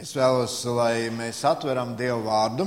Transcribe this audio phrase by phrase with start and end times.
[0.00, 2.64] Es vēlos, lai mēs atveram Dievu vārdu.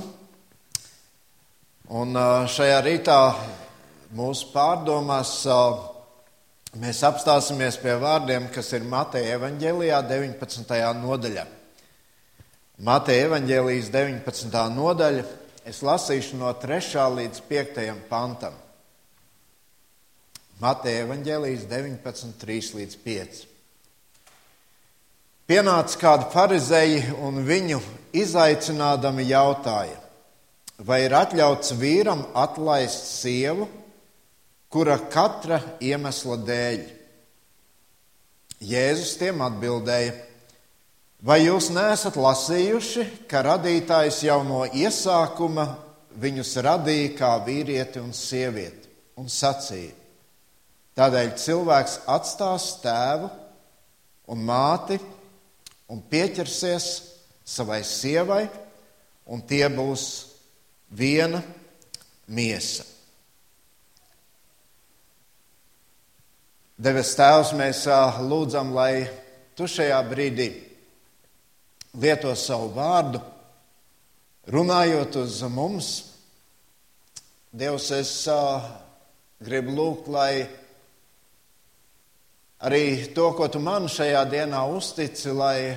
[1.98, 2.13] Un
[2.54, 3.16] šajā rītā
[4.13, 5.32] mūsu pārdomās
[6.77, 10.77] mēs apstāsimies pie vārdiem, kas ir Mateja evaņģēlijā 19.
[11.00, 11.46] nodaļā.
[12.86, 14.59] Mateja evaņģēlijas 19.
[14.75, 15.23] nodaļa
[15.65, 17.07] es lasīšu no 3.
[17.18, 17.88] līdz 5.
[18.11, 18.61] pantam.
[20.61, 23.41] Mateja evaņģēlijas 19, 3 līdz 5.
[25.44, 27.82] Pienāca kādi farizēji un viņu
[28.16, 29.97] izaicinādami jautāja,
[30.79, 33.66] vai ir atļauts vīram atlaist sievu,
[34.71, 36.85] kura katra iemesla dēļ.
[38.63, 40.13] Jēzus tiem atbildēja,
[41.19, 45.66] vai jūs neesat lasījuši, ka radītājs jau no iesākuma
[46.23, 48.88] viņus radīja kā vīrieti un sievieti
[49.19, 49.91] un sacīja,
[50.95, 53.27] tādēļ cilvēks atstās tēvu
[54.31, 55.02] un māti
[55.91, 56.87] un pieķersies
[57.43, 58.45] savai sievai,
[59.25, 60.05] un tie būs
[60.91, 61.41] viena
[62.27, 62.85] miesa.
[66.83, 67.85] Devis Tēvs, mēs
[68.27, 69.08] lūdzam, lai
[69.53, 70.47] Tu šajā brīdī
[72.02, 73.19] lieto savu vārdu,
[74.49, 75.89] runājot uz mums.
[77.53, 78.13] Dievs, es
[79.43, 80.47] gribu lūgt, lai
[82.64, 85.75] arī to, ko tu man šajā dienā uztici, lai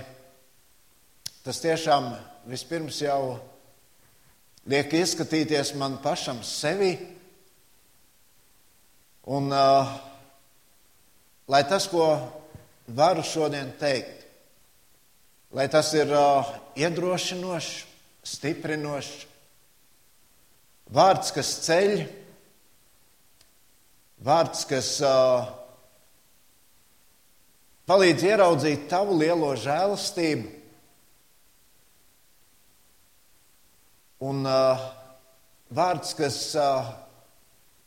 [1.43, 2.13] tas tiešām
[2.47, 3.39] vispirms jau
[4.71, 6.95] liek izskatīties man pašam sevi.
[9.27, 9.91] Un uh,
[11.51, 12.07] lai tas, ko
[12.95, 14.23] varu šodien teikt,
[15.51, 17.83] lai tas ir uh, iedrošinošs,
[18.27, 19.27] stiprinošs,
[20.95, 22.07] vārds, kas ceļ,
[24.23, 25.66] vārds, kas uh,
[27.87, 30.53] palīdz ieraudzīt tavu lielo žēlastību.
[34.27, 34.87] Un uh,
[35.77, 36.89] vārds, kas uh,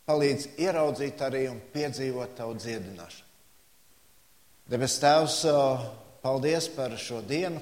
[0.10, 3.26] palīdz ieraudzīt arī un piedzīvot tavu dziedināšanu.
[4.70, 5.88] Debes Tēvs, uh,
[6.22, 7.62] paldies par šo dienu,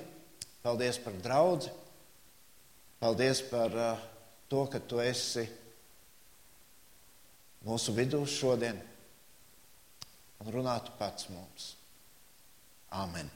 [0.66, 1.72] paldies par draugu,
[3.00, 4.04] paldies par uh,
[4.52, 5.48] to, ka tu esi
[7.68, 8.84] mūsu vidū šodien
[10.44, 11.77] un runātu pats mums.
[12.92, 13.28] Āmen.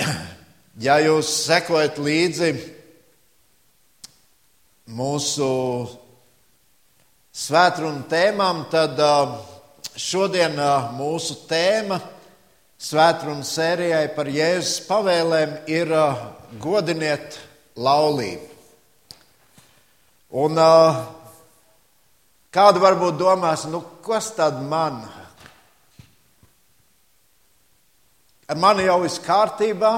[0.80, 2.54] Ja jūs sekojat līdzi
[4.96, 5.48] mūsu
[7.36, 8.96] svētkrunu tēmām, tad
[9.92, 10.56] šodien
[10.96, 12.00] mūsu tēma
[12.80, 15.92] svētkrunu sērijai par Jēzus pavēlēm ir
[16.64, 17.36] godiniet
[17.76, 18.48] laulību.
[20.40, 20.64] Un
[22.48, 25.19] kāda varbūt domās, nu kas tad man Ar
[28.58, 29.92] mani jau viss kārtībā.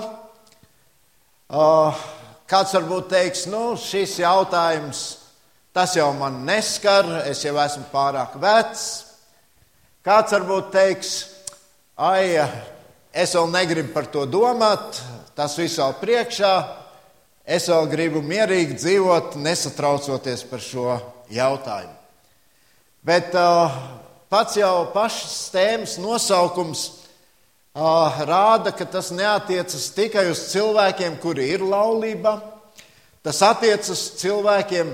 [2.53, 5.03] Kāds varbūt teiks, nu, šis jautājums,
[5.73, 8.85] tas jau man neskar, es jau esmu pārāk vecs.
[10.05, 11.13] Kāds varbūt teiks,
[11.97, 12.43] ai,
[13.15, 15.01] es vēl negribu par to domāt,
[15.39, 16.55] tas viss vēl priekšā,
[17.47, 20.97] es vēl gribu mierīgi dzīvot, nesatraucoties par šo
[21.33, 21.95] jautājumu.
[23.03, 23.73] Bet uh,
[24.31, 27.02] pats jau pašas tēmas nosaukums
[27.75, 32.41] rāda, ka tas neatiecas tikai uz cilvēkiem, kuri ir laulībā.
[33.23, 34.93] Tas attiecas cilvēkiem,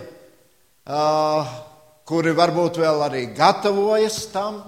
[2.04, 4.62] kuri varbūt vēl arī gatavojas tam.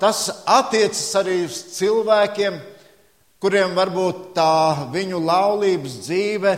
[0.00, 2.60] Tas attiecas arī uz cilvēkiem,
[3.40, 6.54] kuriem varbūt tā viņu laulības dzīve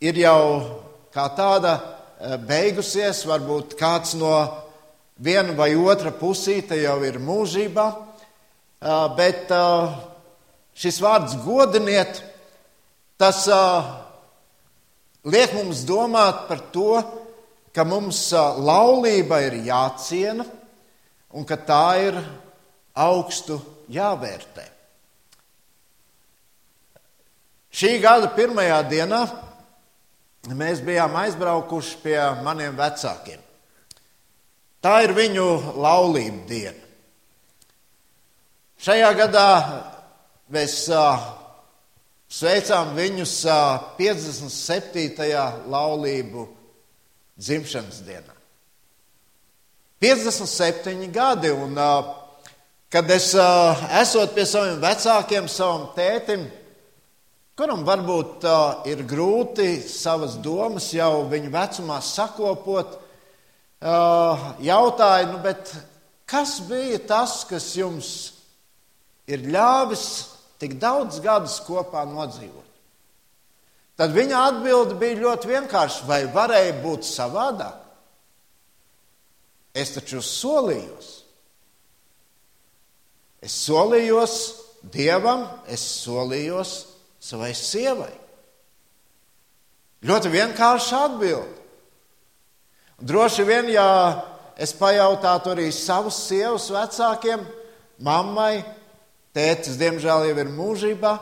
[0.00, 0.42] ir jau
[1.10, 1.74] kā tāda
[2.46, 4.36] beigusies, varbūt kāds no
[5.20, 7.86] viena vai otra pusīte jau ir mūžībā,
[9.16, 9.52] bet
[10.80, 12.22] šis vārds godiniet,
[13.20, 13.44] tas
[15.28, 17.02] liek mums domāt par to,
[17.76, 20.46] ka mums laulība ir jāciena
[21.36, 22.16] un ka tā ir
[22.98, 23.60] augstu
[23.92, 24.64] jāvērtē.
[27.70, 29.20] Šī gada pirmajā dienā
[30.58, 33.38] mēs bijām aizbraukuši pie maniem vecākiem.
[34.80, 35.46] Tā ir viņu
[35.76, 36.86] laulība diena.
[38.80, 39.48] Šajā gadā
[40.48, 40.76] mēs
[42.32, 43.34] sveicām viņus
[43.98, 45.18] 57.
[45.68, 46.46] laulību
[47.36, 48.36] dzimšanas dienā.
[50.00, 51.76] 57 gadi, un
[52.88, 56.46] kad es esot pie saviem vecākiem, savam tētim,
[57.52, 58.48] kuram varbūt
[58.88, 62.96] ir grūti savas domas jau viņu vecumā sakopot,
[63.80, 65.38] jautāja, nu,
[66.28, 68.10] kas bija tas, kas jums
[69.30, 70.06] ir ļāvis
[70.60, 72.66] tik daudz gadus kopā nodzīvot?
[74.00, 76.06] Tad viņa atbilde bija ļoti vienkārša.
[76.08, 77.76] Vai varēja būt savādāk?
[79.76, 81.10] Es taču solījos.
[83.44, 84.36] Es solījos
[84.80, 86.72] Dievam, es solījos
[87.20, 88.12] savai sievai.
[90.08, 91.59] Ļoti vienkārša atbilde.
[93.00, 93.86] Droši vien, ja
[94.60, 97.46] es pajautātu arī savus sievas vecākiem,
[98.04, 98.60] mammai,
[99.32, 101.14] tētis, diemžēl, jau ir mūžībā,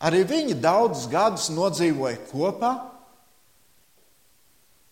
[0.00, 2.72] arī viņi daudzus gadus nodzīvoja kopā.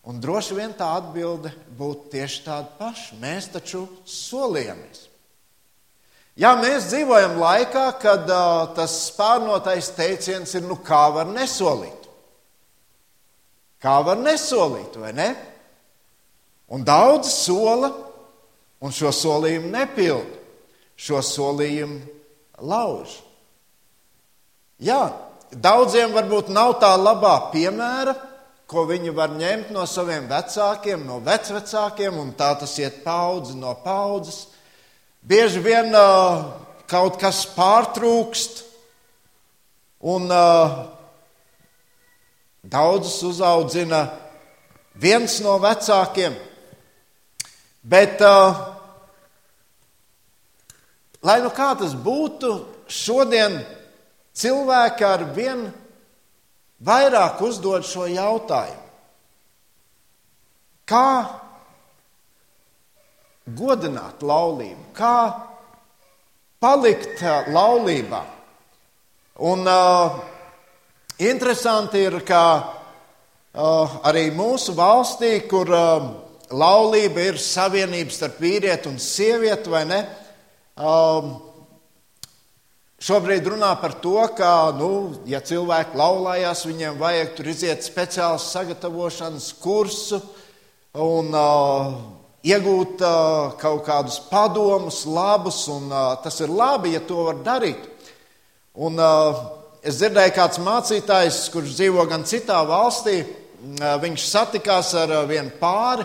[0.05, 3.17] Un droši vien tā atbilde būtu tieši tāda paša.
[3.21, 5.07] Mēs taču solījāmies.
[6.39, 12.05] Jā, mēs dzīvojam laikā, kad uh, tas spārnotais teiciens ir, nu kā var nesolīt?
[13.81, 15.33] Kā var nesolīt, vai ne?
[16.69, 17.89] Un daudz sola,
[18.79, 20.37] un šo solījumu nepilda.
[20.99, 22.01] Šo solījumu
[22.61, 23.15] lauž.
[24.79, 25.09] Jā,
[25.51, 28.13] daudziem varbūt nav tā labā piemēra,
[28.69, 33.73] ko viņi var ņemt no saviem vecākiem, no vecvecākiem, un tā tas iet paudzi no
[33.83, 34.45] paudzes.
[35.25, 36.45] Bieži vien uh,
[36.87, 38.61] kaut kas pārtrūkst,
[40.05, 40.77] un uh,
[42.63, 44.05] daudzus uzaudzina
[44.95, 46.37] viens no vecākiem.
[47.81, 48.57] Bet, uh,
[51.23, 52.51] lai nu kā tas būtu,
[52.91, 53.61] šodien
[54.35, 55.67] cilvēki ar vien
[56.83, 58.87] vairāk uzdod šo jautājumu.
[60.89, 61.09] Kā
[63.55, 65.15] godināt laulību, kā
[66.59, 68.23] palikt uh, laulībā?
[69.39, 70.19] Un uh,
[71.23, 76.09] interesanti ir, ka uh, arī mūsu valstī, kur uh,
[76.51, 80.01] laulība ir savienība starp vīrieti un sievieti, vai ne?
[80.79, 81.37] Um,
[82.99, 89.45] Šobrīd runā par to, ka, nu, ja cilvēki laulājās, viņiem vajag tur iziet speciālu sagatavošanas
[89.61, 90.19] kursu
[90.99, 91.93] un uh,
[92.43, 97.87] iegūt uh, kaut kādus padomus, labus, un uh, tas ir labi, ja to var darīt.
[98.75, 99.45] Un, uh,
[99.79, 105.55] es dzirdēju, kāds mācītājs, kurš dzīvo gan citā valstī, uh, viņš satikās ar uh, vienu
[105.61, 106.03] pāri,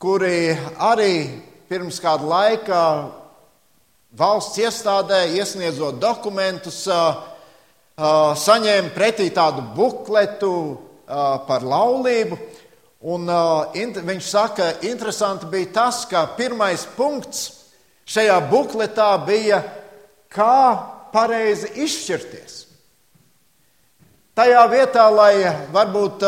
[0.00, 1.28] kuri arī
[1.68, 2.78] pirms kāda laika
[4.16, 6.86] valsts iestādē iesniedzot dokumentus,
[8.44, 10.54] saņēma pretī tādu bukletu
[11.04, 12.40] par laulību.
[13.12, 13.28] Un,
[14.08, 17.44] viņš saka, interesanti bija tas, ka pirmais punkts
[18.08, 19.60] šajā bukletā bija,
[20.32, 20.80] kā
[21.12, 22.58] pareizi izšķirties.
[24.32, 25.34] Tajā vietā, lai
[25.76, 26.24] varbūt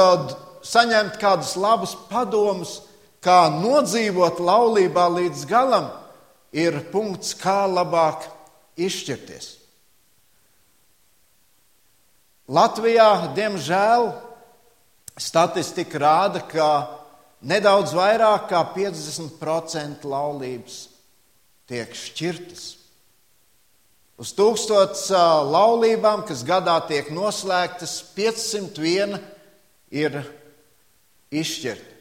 [0.61, 2.83] saņemtu kādus labus padomus,
[3.23, 5.91] kā nodzīvot laulībā līdz galam,
[6.53, 8.27] ir punkts, kā labāk
[8.77, 9.59] izšķirties.
[12.53, 14.11] Latvijā, diemžēl,
[15.17, 16.69] statistika rāda, ka
[17.47, 20.83] nedaudz vairāk kā 50% laulības
[21.71, 22.65] tiek šķirtas.
[24.21, 25.09] Uz tūkstotis
[25.49, 29.17] laulībām, kas gadā tiek noslēgtas, 501
[30.03, 30.21] ir
[31.33, 31.92] izšķirta.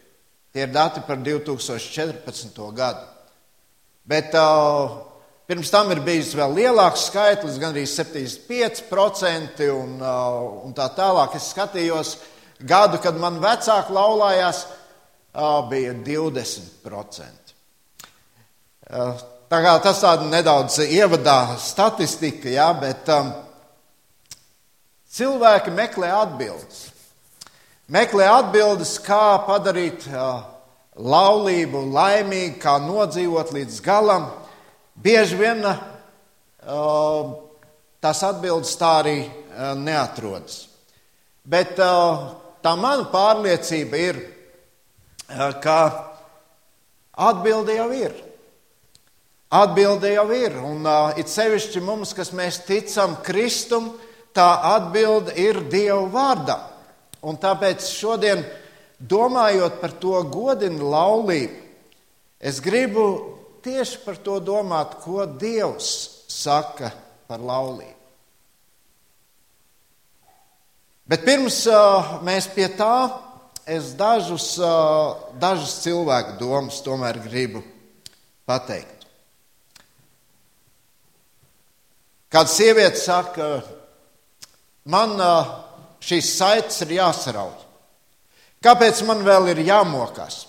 [0.52, 2.60] Tie ir dati par 2014.
[2.76, 3.06] gadu.
[4.04, 4.92] Bet uh,
[5.48, 11.38] pirms tam ir bijis vēl lielāks skaitlis, gandrīz 75%, un, uh, un tā tālāk.
[11.40, 12.18] Es skatījos
[12.68, 14.66] gadu, kad man vecāki laulājās,
[15.32, 17.56] uh, bija 20%.
[18.92, 19.16] Uh,
[19.48, 23.32] tā kā tas tāda nedaudz ievadā statistika, jā, bet um,
[25.16, 26.91] cilvēki meklē atbildes.
[27.92, 30.06] Meklē atbildes, kā padarīt
[30.96, 34.30] laulību laimīgi, kā nodzīvot līdz galam,
[34.96, 35.60] bieži vien
[38.00, 39.18] tās atbildes tā arī
[39.82, 40.70] neatrodas.
[41.44, 44.24] Bet tā mana pārliecība ir,
[45.60, 45.78] ka
[47.28, 48.16] atbilde jau ir.
[49.52, 53.90] Atbilde jau ir, un uh, it sevišķi mums, kas mēs ticam Kristum,
[54.32, 56.71] tā atbilde ir Dieva vārdā.
[57.22, 58.42] Un tāpēc šodien
[58.98, 61.58] domājot par to godinu laulību,
[62.42, 63.06] es gribu
[63.62, 65.92] tieši par to domāt, ko Dievs
[66.32, 66.90] saka
[67.30, 67.98] par laulību.
[71.12, 73.12] Bet pirms uh, mēs pie tā,
[73.68, 77.62] es dažus, uh, dažus cilvēku domas tomēr gribu
[78.48, 79.06] pateikt.
[82.32, 83.50] Kāda sieviete saka,
[84.88, 85.52] man uh,
[86.02, 87.60] šīs saites ir jāsarauj.
[88.62, 90.46] Kāpēc man vēl ir jāmokās?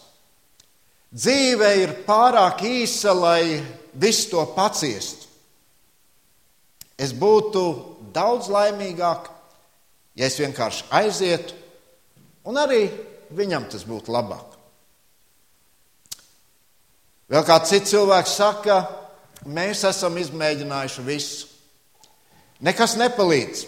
[1.13, 3.61] Dzīve ir pārāk īsa, lai
[3.93, 5.29] visu to paciestu.
[6.97, 7.63] Es būtu
[8.15, 9.29] daudz laimīgāk,
[10.17, 11.57] ja es vienkārši aizietu,
[12.49, 12.87] un arī
[13.33, 14.53] viņam tas būtu labāk.
[17.33, 18.77] Vēl kāds cits cilvēks saka,
[19.49, 21.49] mēs esam izmēģinājuši visu.
[22.63, 23.65] Nekas nepalīdz.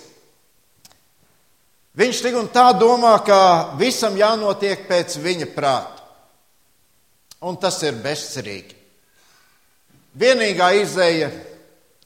[1.95, 6.03] Viņš tik un tā domā, ka visam jānotiek pēc viņa prāta.
[7.45, 8.75] Un tas ir bezcerīgi.
[10.19, 11.29] Vienīgā izēja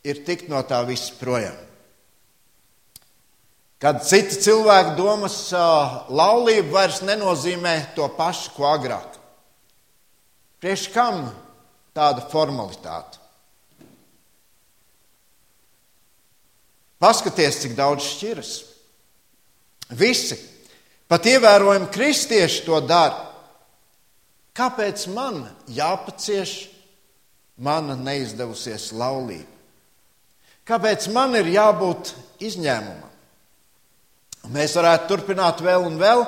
[0.05, 1.57] ir tikt no tā viss projām.
[3.79, 5.37] Kad citi cilvēki domas,
[6.11, 9.15] laulība vairs nenozīmē to pašu, ko agrāk.
[10.59, 11.29] Priekš kam
[11.95, 13.23] tāda formalitāte?
[16.99, 18.57] Paskaties, cik daudz šķiras.
[19.97, 20.37] Visi,
[21.09, 23.25] pat ievērojami kristieši to dara.
[24.59, 26.69] Kāpēc man jāpacieš
[27.63, 29.55] mana neizdevusies laulība?
[30.69, 32.13] Kāpēc man ir jābūt
[32.45, 33.09] izņēmumam?
[34.53, 36.27] Mēs varētu turpināt vēl un vēl.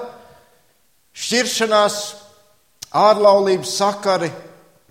[1.13, 1.99] Šķiršanās,
[2.97, 4.31] ārlaulības sakari,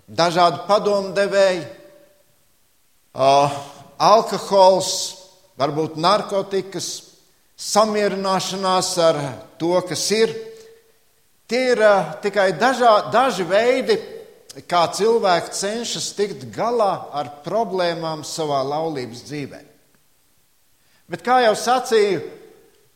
[0.06, 1.64] dažādi padomdevēji,
[4.10, 4.92] alkohols,
[5.58, 7.09] varbūt narkotikas,
[7.60, 9.18] samierināšanās ar
[9.60, 10.32] to, kas ir.
[11.50, 11.82] Tie ir
[12.22, 13.98] tikai dažā, daži veidi,
[14.70, 19.60] kā cilvēki cenšas tikt galā ar problēmām savā laulības dzīvē.
[21.10, 22.22] Bet, kā jau sacīju,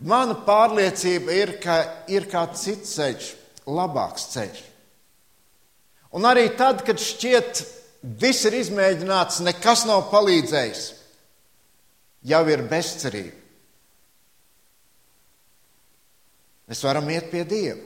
[0.06, 1.80] mana pārliecība ir, ka
[2.10, 3.30] ir kāds cits ceļš,
[3.66, 4.60] labāks ceļš.
[6.14, 7.64] Un arī tad, kad šķiet,
[8.22, 10.84] viss ir izmēģināts, nekas nav palīdzējis,
[12.30, 13.43] jau ir bezcerība.
[16.68, 17.80] Mēs varam iet pie Dieva.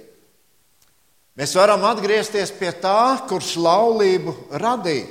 [1.38, 5.06] Mēs varam atgriezties pie tā, kurš laulību radīja.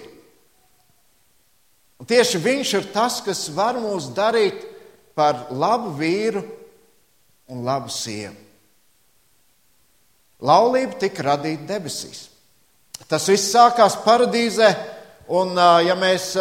[1.97, 4.59] Un tieši viņš ir tas, kas var mūs darīt
[5.17, 6.43] par labu vīru
[7.47, 8.35] un labu sievu.
[10.43, 12.27] Laulība tika radīta debesīs.
[13.09, 14.67] Tas viss sākās paradīzē,
[15.33, 15.55] un,
[15.87, 16.33] ja mēs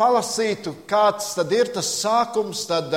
[0.00, 2.90] palasītu, kāds tad ir tas sākums, tad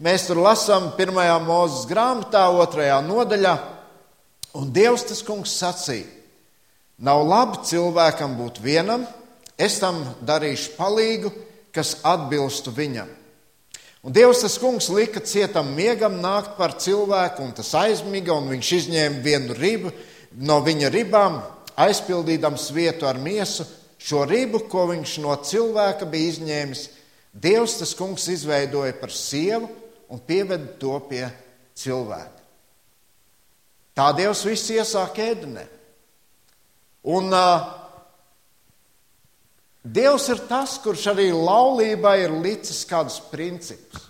[0.00, 3.54] mēs tur lasām pirmajā mūzes grāmatā, otrajā nodaļā.
[4.58, 6.08] Un Dievs tas kungs sacīja:
[7.00, 9.06] Nav labi cilvēkam būt vienam,
[9.56, 11.30] es tam darīšu palīgu,
[11.72, 13.08] kas atbilstu viņam.
[14.04, 18.72] Un Dievs tas kungs lika cietam miegam nākt par cilvēku, un tas aizmiga, un viņš
[18.78, 19.92] izņēma vienu ribu
[20.40, 21.40] no viņa ribām,
[21.80, 23.66] aizpildīdams vietu ar miesu,
[24.00, 26.86] šo ribu, ko viņš no cilvēka bija izņēmis.
[27.32, 29.68] Dievs tas kungs izveidoja par sievu
[30.10, 31.24] un pieveda to pie
[31.78, 32.40] cilvēka.
[33.94, 35.66] Tā Dievs viss iesāk ēdenē.
[37.10, 37.68] Un uh,
[39.80, 44.08] Dievs ir tas, kurš arī laulībai ir licis kādus principus.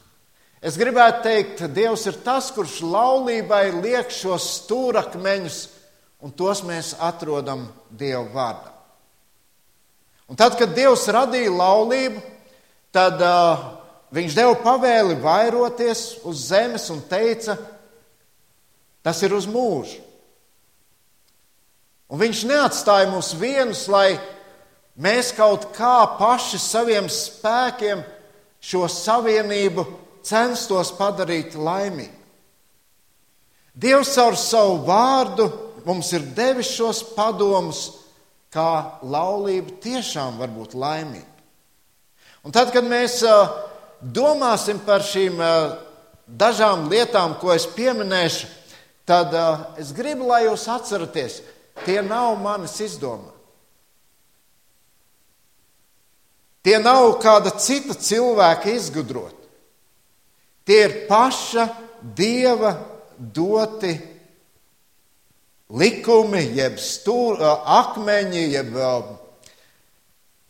[0.61, 5.61] Es gribētu teikt, Dievs ir tas, kurš laulībai liek šos stūrakmeņus,
[6.21, 8.75] un tos mēs atrodam Dieva vārdā.
[10.31, 12.21] Un tad, kad Dievs radīja laulību,
[12.95, 13.80] tad uh,
[14.11, 17.55] Viņš deva pavēli vairoties uz zemes un teica,
[19.03, 20.01] Tas ir uz mūžu.
[22.11, 24.19] Un viņš neatstāja mūs vienus, lai
[25.01, 28.03] mēs kaut kā paši saviem spēkiem
[28.61, 29.87] šo savienību
[30.27, 32.17] censtos padarīt laimīgu.
[33.81, 35.47] Dievs caur savu vārdu
[35.87, 37.87] mums ir devis šos padomus,
[38.53, 41.29] kā laulība tiešām var būt laimīga.
[42.45, 43.23] Un tad, kad mēs
[44.01, 45.41] domāsim par šīm
[46.27, 48.49] dažām lietām, ko es pieminēšu,
[49.09, 51.41] tad uh, es gribu, lai jūs atceraties,
[51.85, 53.33] tie nav manas izdomā.
[56.61, 59.49] Tie nav kāda cita cilvēka izgudroti.
[60.69, 61.65] Tie ir paša
[62.17, 62.75] dieva
[63.17, 63.95] doti
[65.73, 67.41] likumi, jeb stūr,
[67.81, 68.77] akmeņi, jeb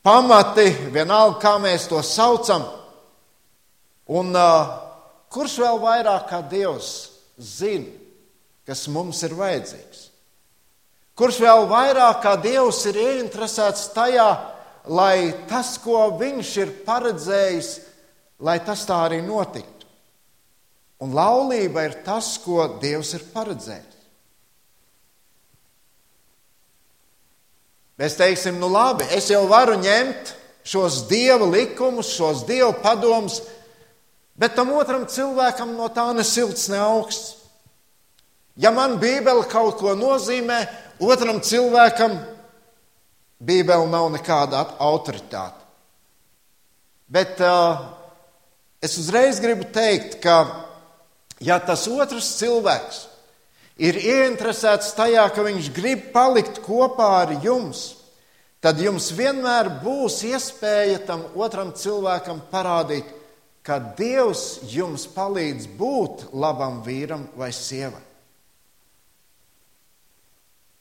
[0.03, 2.67] pamati, vienalga, kā mēs to saucam.
[4.11, 4.71] Un uh,
[5.31, 6.93] kurš vēl vairāk kā Dievs
[7.39, 7.93] zina,
[8.67, 10.07] kas mums ir vajadzīgs.
[11.19, 14.31] Kurš vēl vairāk kā Dievs ir ieinteresēts tajā,
[14.91, 17.71] lai tas, ko Viņš ir paredzējis,
[18.43, 19.87] lai tas tā arī notiktu.
[21.01, 23.91] Un laulība ir tas, ko Dievs ir paredzējis.
[28.01, 30.31] Mēs teiksim, nu labi, es jau varu ņemt
[30.65, 33.43] šos dieva likumus, šos dieva padomus,
[34.41, 37.37] bet tam otram cilvēkam no tā ne silts, ne augsts.
[38.61, 40.65] Ja man Bībele kaut ko nozīmē,
[41.01, 42.17] otram cilvēkam
[43.41, 45.61] Bībele nav nekāda autoritāte.
[47.11, 47.79] Bet uh,
[48.85, 50.67] es uzreiz gribu teikt, ka
[51.41, 53.07] ja tas otrs cilvēks
[53.81, 57.97] ir ieinteresēts tajā, ka viņš grib palikt kopā ar jums,
[58.61, 63.09] tad jums vienmēr būs iespēja tam otram cilvēkam parādīt,
[63.67, 68.03] ka Dievs jums palīdz būt labam vīram vai sievam.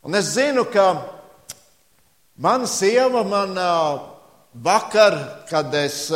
[0.08, 0.94] Un es zinu, ka
[2.40, 3.58] mana sieva man
[4.54, 5.18] vakar,
[5.50, 6.08] kad es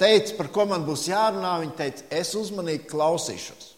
[0.00, 3.70] teicu, par ko man būs jārunā, viņa teica, es uzmanīgi klausīšos.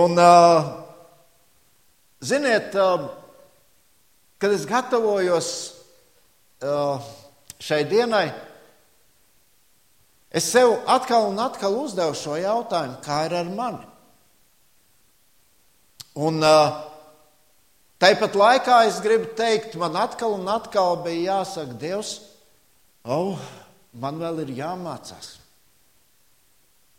[0.00, 0.16] Un,
[2.24, 2.72] ziniet,
[4.40, 5.50] kad es gatavojos
[7.60, 8.30] šai dienai,
[10.30, 13.86] es sev atkal un atkal uzdevu šo jautājumu, kā ir ar mani.
[16.20, 16.90] Un uh,
[18.00, 22.14] Tāpat laikā es gribu teikt, man atkal un atkal bija jāsaka, Dievs,
[23.04, 23.36] oh,
[23.92, 25.34] man vēl ir jāmācās.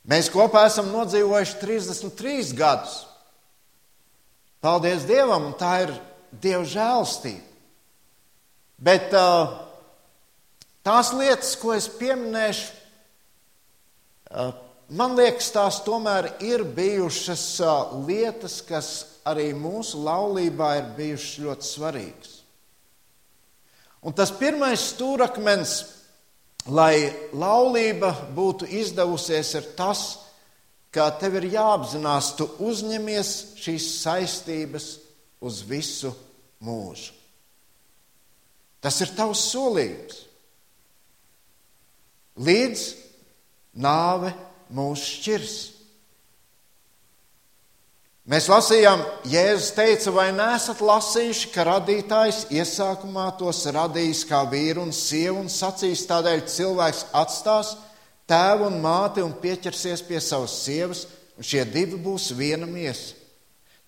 [0.06, 3.00] Mēs kopā esam nodzīvojuši 33 gadus.
[4.62, 5.96] Paldies Dievam, un tā ir
[6.44, 7.50] Dieva žēlstība.
[8.82, 9.58] Bet uh,
[10.86, 12.78] tās lietas, ko es pieminēšu,
[14.92, 18.92] man liekas, tās tomēr ir bijušas uh, lietas, kas
[19.28, 22.38] arī mūsu laulībā ir bijušas ļoti svarīgas.
[24.02, 25.76] Un tas pirmais stūrakmens,
[26.74, 30.04] lai laulība būtu izdevusies, ir tas,
[30.92, 34.88] ka tev ir jāapzinās, tu uzņemies šīs saistības
[35.42, 36.12] uz visu
[36.66, 37.14] mūžu.
[38.82, 40.24] Tas ir tavs solījums.
[42.42, 42.86] Līdz
[43.74, 44.34] nāve
[44.72, 45.60] mūs šķirs.
[48.32, 54.94] Mēs lasījām, Jēzus teica, vai nesat lasījuši, ka radītājs iesākumā tos radījis kā vīru un
[54.96, 57.74] sievu un sacīs tādēļ cilvēks atstās
[58.30, 63.18] tēvu un māti un pieķersies pie savas sievas, un šie divi būs viena miesa.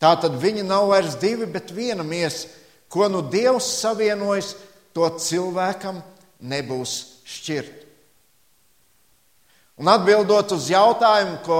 [0.02, 2.50] Tā tad viņi nav vairs divi, bet viena miesa,
[2.92, 4.56] ko nu Dievs savienojas,
[4.94, 6.02] to cilvēkam
[6.44, 7.83] nebūs šķirt.
[9.82, 11.60] Un atbildot uz jautājumu, ko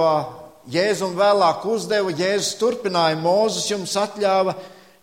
[0.70, 4.54] Jēzu un vēlāk uzdeva, Jēzus turpināja, Mūzes jums atļāva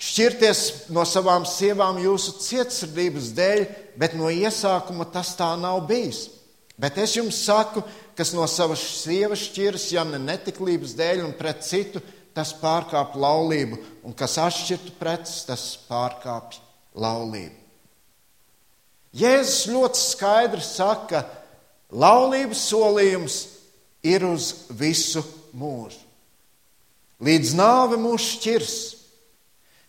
[0.01, 0.61] šķirties
[0.95, 3.65] no savām sievām jūsu cietsirdības dēļ,
[3.99, 6.29] bet no iesākuma tas tā nav bijis.
[6.81, 7.83] Bet es jums saku,
[8.17, 12.01] kas no savas sievas šķiras, ja ne netiklības dēļ un pret citu,
[12.33, 16.61] tas pārkāpj laulību, un kas atšķirtu preces, tas pārkāpj
[16.95, 17.59] laulību.
[19.19, 21.40] Jēzus ļoti skaidri saka, ka
[21.91, 23.37] laulības solījums
[24.03, 25.23] ir uz visu
[25.53, 25.99] mūžu.
[27.21, 28.77] Līdz nāve mūs šķirs.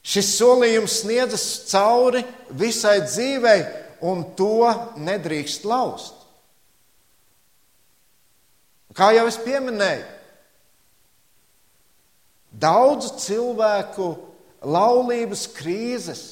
[0.03, 2.25] Šis solījums sniedzas cauri
[2.59, 3.61] visai dzīvei,
[4.03, 4.67] un to
[4.99, 6.19] nedrīkst laust.
[8.93, 10.05] Kā jau es pieminēju,
[12.53, 14.11] daudzu cilvēku
[14.61, 16.25] laulības krīzes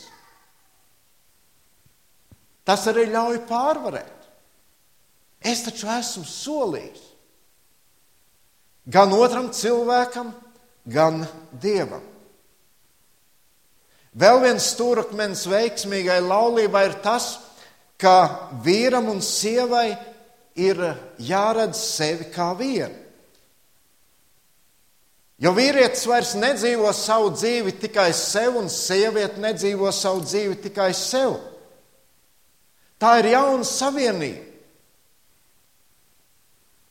[2.69, 4.20] tas arī ļauj pārvarēt.
[5.41, 7.07] Es taču esmu solījis
[8.91, 10.33] gan otram cilvēkam,
[10.85, 11.23] gan
[11.63, 12.03] dievam.
[14.11, 17.37] Vēl viens stūrakmens veiksmīgai laulībai ir tas,
[18.01, 19.93] ka vīram un sievai
[20.59, 20.81] ir
[21.23, 22.97] jāredz sevi kā vienu.
[25.41, 31.39] Jo vīrietis vairs nedzīvo savu dzīvi tikai sev, un sieviete nedzīvo savu dzīvi tikai sev.
[33.01, 34.50] Tā ir jauna savienība.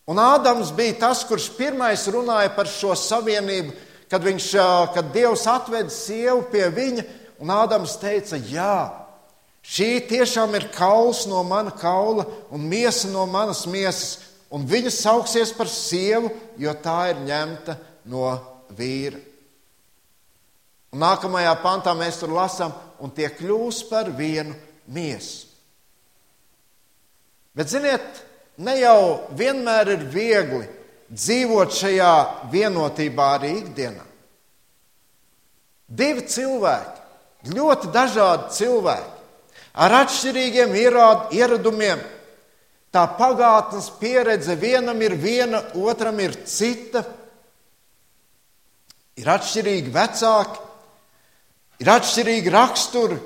[0.09, 3.75] Un Ādams bija tas, kurš pirmais runāja par šo savienību,
[4.09, 4.47] kad, viņš,
[4.95, 7.03] kad Dievs atveda sievu pie viņa,
[7.43, 8.89] un Ādams teica, jā,
[9.61, 15.53] šī tiešām ir kauls no mana kaula un miesa no manas miesas, un viņa sauksies
[15.53, 17.75] par sievu, jo tā ir ņemta
[18.09, 18.31] no
[18.73, 19.19] vīra.
[20.89, 24.55] Un nākamajā pantā mēs tur lasām, un tie kļūs par vienu
[24.89, 25.45] miesu.
[27.53, 28.23] Bet, ziniet,
[28.59, 30.65] ne jau vienmēr ir viegli
[31.09, 32.13] dzīvot šajā
[32.51, 34.05] vienotībā arī ikdienā.
[35.89, 36.99] Divi cilvēki,
[37.55, 39.15] ļoti dažādi cilvēki,
[39.73, 40.75] ar atšķirīgiem
[41.33, 42.01] ieradumiem.
[42.89, 47.03] Tā pagātnes pieredze vienam ir viena, otram ir cita.
[49.19, 50.61] Ir atšķirīgi vecāki,
[51.83, 53.17] ir atšķirīgi raksturi,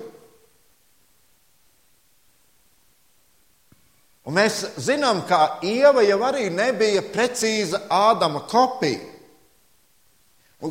[4.24, 9.02] Un mēs zinām, ka Ieva jau arī nebija precīza Ādama kopija.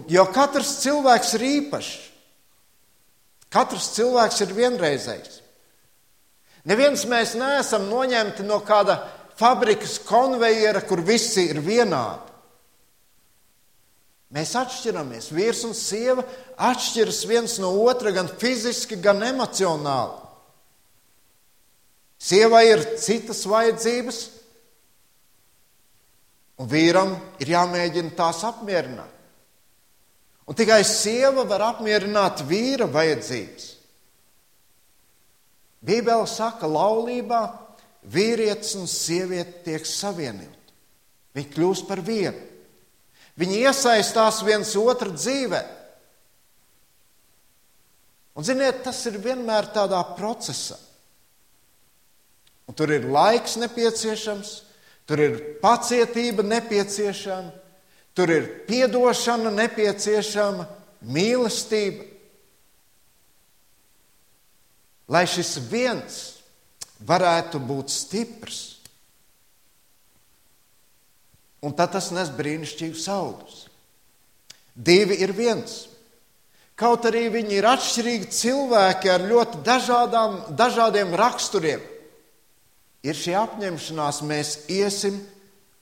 [0.09, 1.93] Jo katrs cilvēks ir īpašs.
[3.53, 5.43] Katrs cilvēks ir vienreizējs.
[6.65, 9.03] Neviens mēs neesam noņemti no kāda
[9.37, 12.31] fabrikas konvejera, kur visi ir vienādi.
[14.33, 15.29] Mēs atšķiramies.
[15.37, 16.25] Vīrs un sieva
[16.57, 20.32] atšķiras viens no otra gan fiziski, gan emocionāli.
[22.23, 24.19] Sievai ir citas vajadzības,
[26.63, 29.11] un vīram ir jāmēģina tās apmierināt.
[30.47, 33.69] Un tikai sieva var apmierināt vīra vajadzības.
[35.83, 37.43] Bībele saka, ka laulībā
[38.07, 40.75] vīrietis un sieviete tiek savienoti.
[41.35, 42.39] Viņi kļūst par vienu.
[43.39, 45.63] Viņi iesaistās viens otru dzīvē.
[48.37, 50.79] Un, ziniet, tas ir vienmēr tādā procesā.
[52.70, 54.53] Un tur ir laiks nepieciešams,
[55.09, 57.51] tur ir pacietība nepieciešama,
[58.14, 60.68] tur ir piedošana nepieciešama,
[61.03, 62.07] mīlestība.
[65.12, 66.20] Lai šis viens
[67.03, 68.61] varētu būt stiprs,
[71.62, 73.59] un tad tas nes brīnišķīgus augļus.
[74.72, 75.83] Divi ir viens.
[76.79, 81.83] Kaut arī viņi ir atšķirīgi cilvēki ar ļoti dažādām, dažādiem raksturiem,
[83.03, 85.19] ir šī apņemšanās, mēs iesim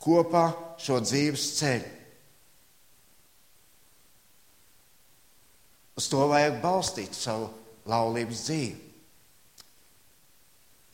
[0.00, 1.96] kopā šo dzīves ceļu.
[6.00, 7.50] Uz to vajag balstīt savu
[7.90, 8.78] laulības dzīvi.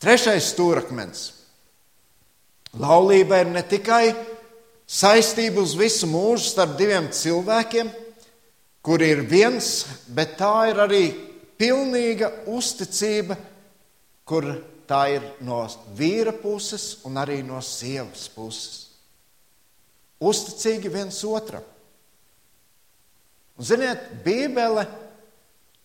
[0.03, 1.21] Trešais stūrakmens.
[2.77, 4.11] Laulība ir ne tikai
[4.85, 7.89] saistība uz visu mūžu starp diviem cilvēkiem,
[8.83, 11.03] kuri ir viens, bet tā ir arī
[11.57, 13.39] pilnīga uzticība,
[14.27, 14.51] kur
[14.87, 15.61] tā ir no
[15.97, 18.85] vīra puses un arī no sievas puses.
[20.17, 21.65] Uzticīgi viens otram.
[23.57, 24.85] Un, ziniet, Bībele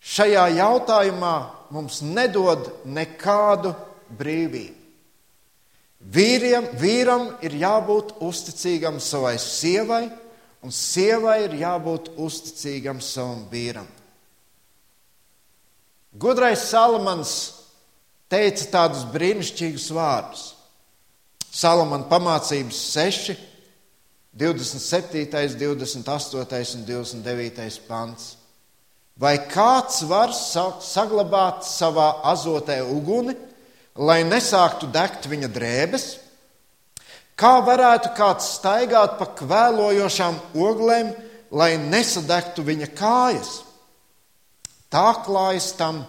[0.03, 1.35] šajā jautājumā
[1.73, 3.73] mums nedod nekādu
[4.17, 4.79] brīvību.
[6.03, 10.09] Vīriem, vīram ir jābūt uzticīgam savai sievai,
[10.63, 13.87] un sievai ir jābūt uzticīgam savam vīram.
[16.13, 17.62] Gudrais Salamans
[18.33, 20.45] teica tādus brīnišķīgus vārdus.
[21.53, 23.35] Salamana pamācības 6,
[24.33, 25.27] 27,
[25.61, 28.31] 28 un 29 pants.
[29.13, 33.35] Vai kāds var saglabāt savā azotē uguni,
[33.93, 36.07] lai nesāktu degt viņa drēbes?
[37.37, 41.13] Kā varētu kāds staigāt pa kvēlojošām oglēm,
[41.53, 43.53] lai nesadegtu viņa kājas?
[44.89, 46.01] Tā klājas tam,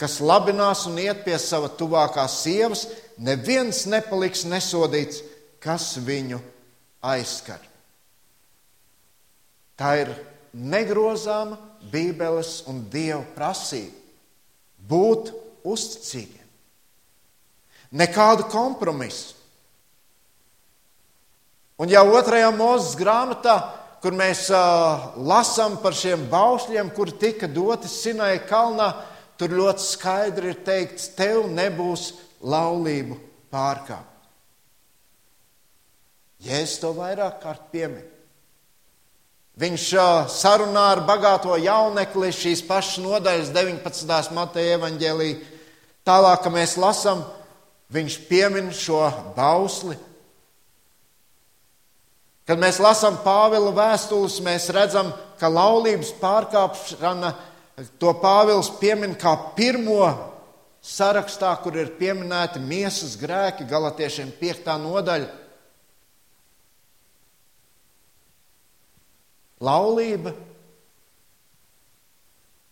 [0.00, 2.86] kas labinās un iet pie sava tuvākās sievas,
[3.18, 5.22] neviens nepaliks nesodīts,
[5.62, 6.40] kas viņu
[7.04, 7.60] aizskar.
[9.78, 10.10] Tā ir
[10.54, 11.58] negrozāma
[11.90, 14.04] Bībeles un Dieva prasība
[14.88, 15.32] būt
[15.66, 16.42] uzticīgiem.
[17.94, 19.34] Nekādu kompromisu.
[21.78, 23.56] Un jau otrajā mūzes grāmatā,
[24.02, 28.92] kur mēs uh, lasām par šiem baušļiem, kuri tika doti Sinai kalnā,
[29.38, 32.12] Tur ļoti skaidri ir teikts, tev nebūs
[32.44, 33.16] laulību
[33.52, 34.10] pārkāpt.
[36.44, 38.04] Jēzus to vairāk kārt piemin.
[39.58, 39.84] Viņš
[40.34, 44.34] sarunā ar bagāto jaunekli šīs pašas nodaļas 19.
[44.34, 45.30] mateja evaņģēlī.
[46.04, 47.22] Tālāk, kad mēs lasām,
[47.94, 49.00] viņš piemin šo
[49.36, 49.96] bausli.
[52.44, 59.32] Kad mēs lasām Pāvila vēstules, mēs redzam, ka laulības pārkāpšana ir To Pāvils piemin kā
[59.56, 60.04] pirmo
[60.84, 64.68] sarakstā, kur ir pieminēti miesas grēki, galotiešiem 5.
[64.84, 65.30] nodaļa.
[69.64, 70.34] Laulība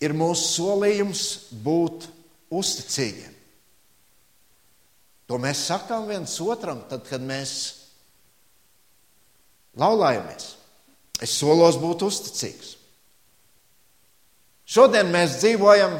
[0.02, 1.22] ir mūsu solījums
[1.64, 2.06] būt
[2.52, 3.32] uzticīgiem.
[5.30, 7.54] To mēs sakām viens otram, tad, kad mēs
[9.80, 10.50] laulājamies.
[11.22, 12.76] Es solos būt uzticīgs.
[14.72, 15.98] Šodien mēs dzīvojam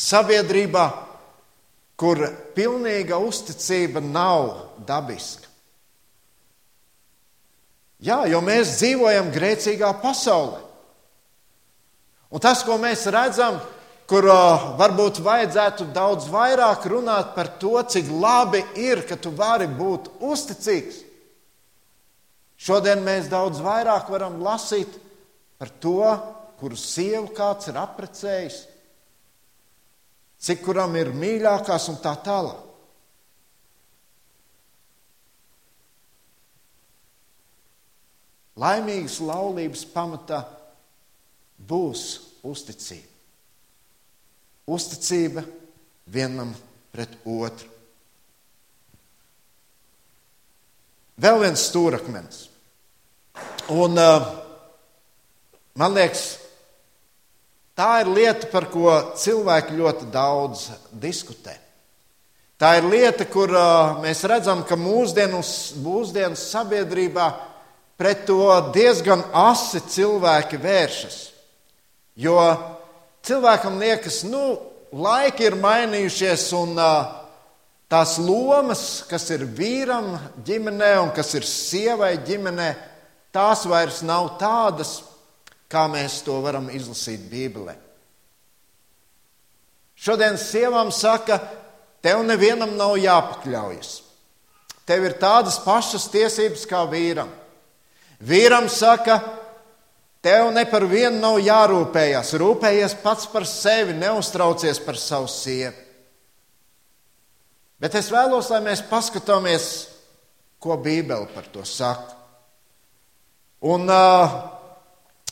[0.00, 0.84] sabiedrībā,
[2.00, 2.22] kur
[2.56, 4.54] pilnīga uzticība nav
[4.88, 5.50] dabiska.
[8.00, 10.62] Jā, jo mēs dzīvojam grēcīgā pasaulē.
[12.32, 13.58] Un tas, ko mēs redzam,
[14.08, 19.68] kur uh, varbūt vajadzētu daudz vairāk runāt par to, cik labi ir, ka tu vari
[19.68, 21.02] būt uzticīgs.
[22.60, 24.96] Šodien mēs daudz vairāk varam lasīt
[25.60, 26.00] par to,
[26.60, 28.58] kuru sievu kāds ir apprecējis,
[30.40, 32.66] cik kuram ir mīļākās un tā tālāk.
[38.60, 40.42] Laimīgas laulības pamatā
[41.70, 42.04] būs
[42.44, 43.08] uzticība.
[44.68, 45.46] Uzticība
[46.12, 46.52] vienam
[46.92, 47.70] pret otru.
[51.20, 52.44] vēl viens stūrakmenis.
[53.70, 54.28] Un, uh,
[55.78, 56.24] man liekas,
[57.80, 60.66] tā ir lieta, par ko cilvēki ļoti daudz
[61.00, 61.54] diskutē.
[62.60, 65.40] Tā ir lieta, kur uh, mēs redzam, ka mūsdienu,
[65.80, 67.30] mūsdienu sabiedrībā
[67.96, 71.16] pret to diezgan asi cilvēki vēršas.
[72.20, 72.36] Jo
[73.24, 74.58] cilvēkam liekas, nu,
[74.92, 77.14] laiki ir mainījušies un uh,
[77.88, 82.74] tās lomas, kas ir vīram ģimenē un kas ir sievai ģimenē,
[83.32, 84.98] tās vairs nav tādas,
[85.70, 87.76] kā mēs to varam izlasīt Bībelē.
[90.00, 91.38] Šodien sievām saka,
[92.02, 93.98] tev nevienam nav jāpakļaujas.
[94.88, 97.28] Tev ir tādas pašas tiesības kā vīram.
[98.24, 99.20] Vīram saka,
[100.24, 102.32] tev ne par vienu nav jārūpējas.
[102.40, 105.76] Rūpējies pats par sevi, neuztraucies par savu sievu.
[107.80, 109.68] Bet es vēlos, lai mēs paskatāmies,
[110.60, 112.16] ko Bībele par to saka.
[113.64, 114.34] Un, uh,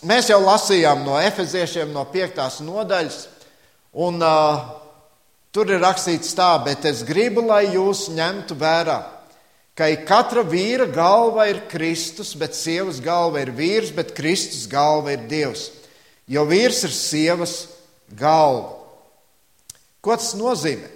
[0.06, 2.60] mēs jau lasījām no efeziešiem, no 5.
[2.66, 3.20] nodaļas,
[3.98, 4.66] un uh,
[5.54, 8.98] tur ir rakstīts tā, bet es gribu, lai jūs ņemtu vērā,
[9.78, 15.26] ka katra vīra galva ir Kristus, bet sievas galva ir vīrs, bet Kristus galva ir
[15.30, 15.68] Dievs.
[16.28, 17.54] Jo vīrs ir sievas
[18.18, 18.74] galva.
[20.02, 20.90] Ko tas nozīmē?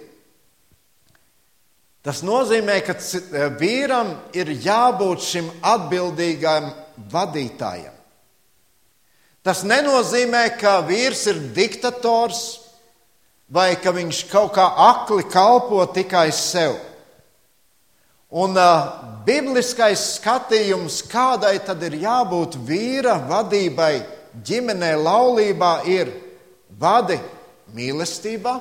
[2.03, 6.67] Tas nozīmē, ka e, vīram ir jābūt šim atbildīgam
[7.11, 7.95] vadītājam.
[9.43, 12.43] Tas nenozīmē, ka vīrs ir diktators
[13.53, 16.77] vai ka viņš kaut kā akli kalpo tikai sev.
[18.33, 18.87] Un uh,
[19.27, 23.99] bibliskais skatījums, kādai tad ir jābūt vīra vadībai
[24.47, 26.09] ģimenē, laulībā, ir
[26.79, 27.19] vadi
[27.75, 28.55] mīlestībā,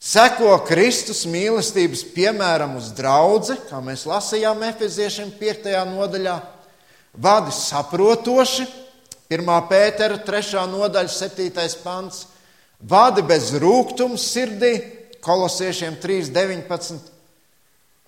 [0.00, 5.66] Seko Kristus mīlestības piemēram uz draugu, kā mēs lasījām Efeziešiem 5.
[5.90, 6.38] nodaļā,
[7.20, 8.64] vadi saprotoši,
[9.30, 9.46] 1.
[9.70, 10.64] pētera 3.
[10.66, 11.78] nodaļa, 7.
[11.84, 12.24] pants,
[12.82, 14.72] vadi bez rūkuma sirdī,
[15.22, 16.98] kolosiešiem 3.19.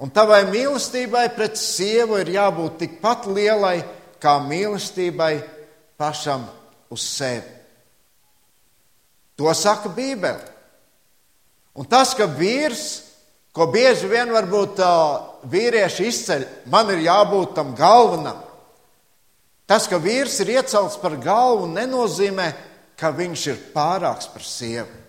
[0.03, 3.77] Un tavai mīlestībai pret sievu ir jābūt tikpat lielai
[4.19, 5.37] kā mīlestībai
[6.01, 6.49] pašam
[6.91, 7.55] uz sevi.
[9.39, 10.51] To saka Bībele.
[11.79, 12.87] Un tas, ka vīrs,
[13.55, 14.83] ko bieži vien varbūt
[15.49, 18.43] vīrieši izceļ, man ir jābūt tam galvenam.
[19.73, 22.51] Tas, ka vīrs ir iecelts par galvu, nenozīmē,
[23.01, 25.01] ka viņš ir pārāks par sievu.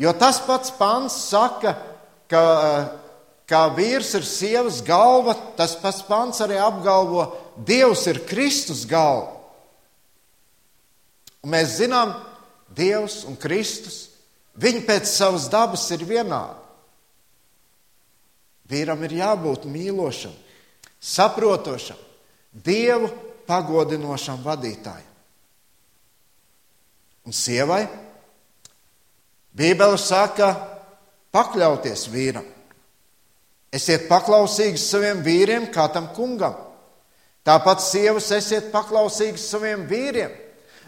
[0.00, 1.74] Jo tas pats pants saka,
[2.32, 2.44] ka,
[3.44, 9.36] ka vīrs ir sievas galva, tas pats pants arī apgalvo, Dievs ir Kristus galva.
[11.44, 12.16] Un mēs zinām,
[12.74, 14.08] Dievs un Kristus
[14.54, 16.60] Viņi pēc savas dabas ir vienādi.
[18.70, 20.32] Vīram ir jābūt mīlošam,
[21.02, 21.98] saprotošam,
[22.64, 23.10] dievu
[23.48, 25.10] pagodinošam vadītājam.
[27.24, 27.84] Un sievai
[29.54, 30.48] Bībele saka,
[31.32, 32.46] pakļauties vīram.
[33.74, 36.56] Esiet paklausīgi saviem vīriem, kā tam kungam.
[37.46, 40.32] Tāpat sievas esiet paklausīgas saviem vīriem,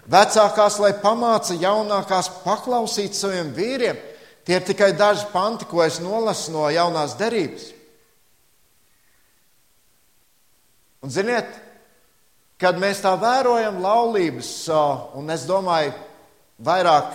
[0.07, 3.99] Vecākās, lai pamāca jaunākās paklausīt saviem vīriem,
[4.47, 7.73] tie ir tikai daži panti, ko es nolasu no jaunās derības.
[11.03, 11.51] Un ziniet,
[12.61, 14.51] kad mēs tā vērojam laulības,
[15.19, 15.93] un es domāju,
[16.65, 17.13] vairāk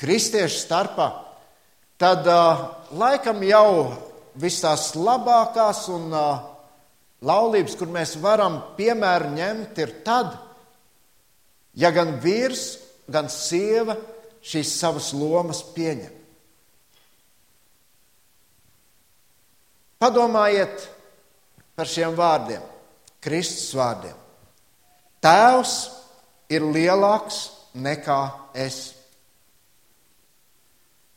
[0.00, 1.08] kristiešu starpā,
[2.00, 2.28] tad
[2.96, 3.70] laikam jau
[4.40, 6.12] vis tās labākās un
[7.20, 10.38] laulības, kur mēs varam piemēru ņemt, ir tad,
[11.78, 12.80] Ja gan vīrs,
[13.10, 13.94] gan sieva
[14.42, 16.16] šīs savas lomas pieņem.
[20.00, 20.86] Padomājiet
[21.76, 22.62] par šiem vārdiem,
[23.20, 24.16] Kristus vārdiem.
[25.20, 25.74] Tēvs
[26.52, 27.42] ir lielāks
[27.76, 28.20] nekā
[28.56, 28.94] es.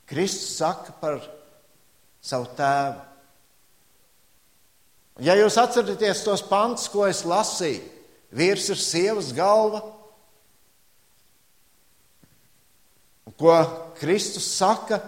[0.04, 1.22] Kristus saka par
[2.24, 3.00] savu tēvu.
[5.24, 7.84] Ja jūs atceraties tos pantus, ko es lasīju,
[8.34, 9.80] vīrs ir sievas galva,
[13.38, 13.54] ko
[13.98, 14.98] Kristus saka,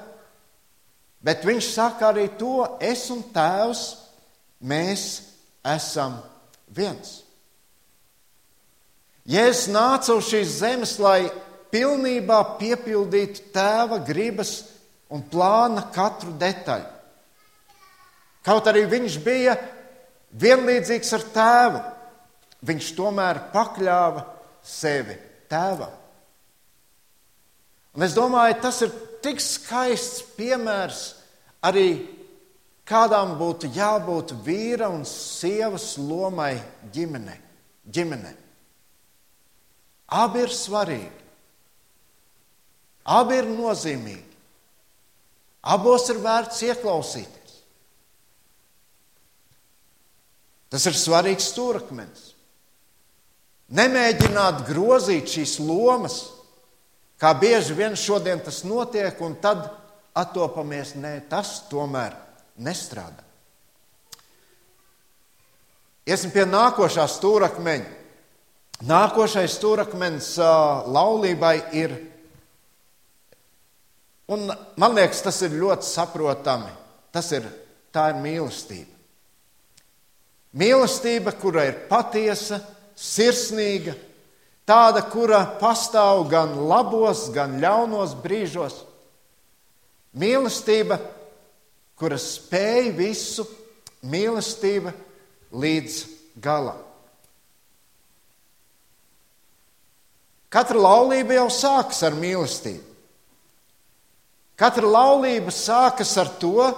[1.27, 3.83] bet viņš saka arī to, es un tēvs,
[4.63, 5.09] mēs
[5.67, 6.21] esam
[6.73, 7.23] viens.
[9.27, 11.27] Jēzus nāca uz šīs zemes, lai
[11.75, 14.61] pilnībā piepildītu tēva gribas
[15.11, 16.93] un plāna katru detaļu.
[18.47, 19.57] Kaut arī viņš bija
[20.39, 21.81] vienlīdzīgs ar tēvu,
[22.67, 24.23] viņš tomēr pakļāva
[24.63, 25.17] sevi
[25.51, 25.91] tēvam.
[27.97, 28.93] Un es domāju, tas ir
[29.25, 31.03] tik skaists piemērs
[31.67, 31.89] arī
[32.87, 36.57] kādām būtu jābūt vīra un sievas lomai
[36.95, 37.37] ģimene.
[37.87, 38.35] ģimene.
[40.07, 41.25] Abi ir svarīgi,
[43.11, 44.37] abi ir nozīmīgi,
[45.67, 47.57] abos ir vērts ieklausīties.
[50.71, 52.23] Tas ir svarīgs stūrakmens.
[53.75, 56.21] Nemēģināt grozīt šīs lomas,
[57.19, 59.65] kā bieži vien šodien tas notiek, un tad
[60.15, 62.26] attopamies, nē, tas tomēr
[62.63, 63.25] nestrādā.
[66.07, 67.95] Iesim pie nākošā stūrakmeņa.
[68.87, 70.35] Nākošais stūrakmenis
[70.93, 71.95] laulībai ir,
[74.29, 74.45] un
[74.77, 76.69] man liekas, tas ir ļoti saprotami.
[77.15, 77.47] Tas ir,
[77.89, 78.93] tā ir mīlestība.
[80.57, 82.61] Mīlestība, kura ir patiesa,
[82.97, 83.95] sirsnīga,
[84.69, 88.83] tāda, kura pastāv gan labos, gan ļaunos brīžos.
[90.17, 91.01] Mīlestība,
[91.97, 93.47] kura spēj visu,
[94.07, 94.93] mīlestība
[95.57, 96.01] līdz
[96.43, 96.83] galam.
[100.53, 102.85] Katra laulība jau sākas ar mīlestību.
[104.57, 106.69] Katra laulība sākas ar to,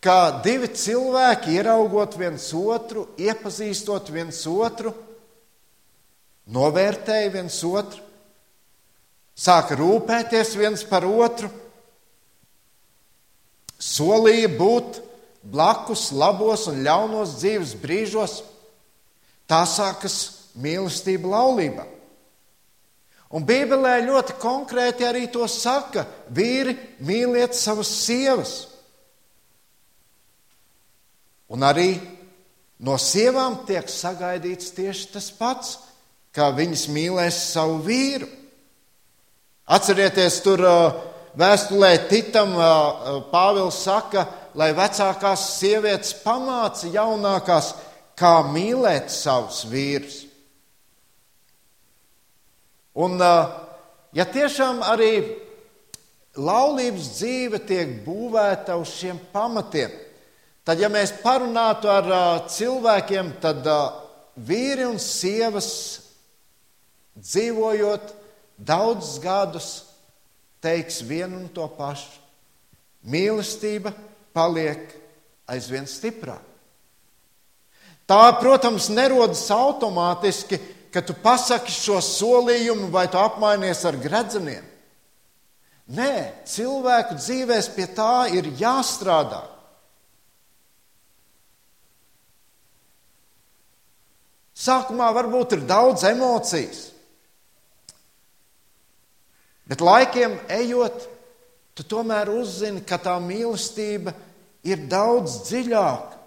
[0.00, 4.94] ka divi cilvēki, ieraugot viens otru, iepazīstot viens otru,
[6.48, 8.00] novērtēja viens otru,
[9.36, 11.50] sāka rūpēties viens par otru,
[14.00, 15.00] solīja būt
[15.44, 18.40] blakus labos un ļaunos dzīves brīžos.
[19.50, 20.16] Tā sākas
[20.60, 21.86] mīlestība laulībā.
[23.30, 26.74] Un Bībelē ļoti konkrēti arī to saka: vīri,
[27.06, 28.54] mīliet savas sievas.
[31.50, 31.92] Un arī
[32.82, 35.78] no sievām tiek sagaidīts tieši tas pats
[36.34, 38.28] kā viņas mīlēs savu vīru.
[39.70, 40.62] Atcerieties, tur
[41.38, 42.54] vēstulē Titam
[43.30, 44.26] Pāvils saka,
[44.58, 47.74] lai vecākās sievietes pamāca jaunākās,
[48.18, 50.18] kā mīlēt savus vīrus.
[53.00, 53.16] Un,
[54.12, 55.12] ja tiešām arī
[56.36, 59.94] laulības dzīve tiek būvēta uz šiem pamatiem,
[60.66, 62.10] tad, ja mēs parunātu ar
[62.50, 63.64] cilvēkiem, tad
[64.36, 65.70] vīri un sievas
[67.20, 68.12] dzīvojot
[68.60, 69.70] daudzus gadus,
[70.60, 72.20] teiks vienu un to pašu.
[73.08, 73.92] Mīlestība
[74.36, 74.92] paliek
[75.48, 76.46] aizvien stiprāka.
[78.10, 80.58] Tā, protams, nerodas automātiski,
[80.90, 84.66] ka tu pasaki šo solījumu vai tu apmainies ar gredzeniem.
[85.94, 89.44] Nē, cilvēku dzīvēs pie tā ir jāstrādā.
[94.60, 96.90] Sākumā varbūt ir daudz emocijas,
[99.70, 101.04] Bet laikiem ejot,
[101.78, 104.12] tu tomēr uzzini, ka tā mīlestība
[104.66, 106.18] ir daudz dziļāka,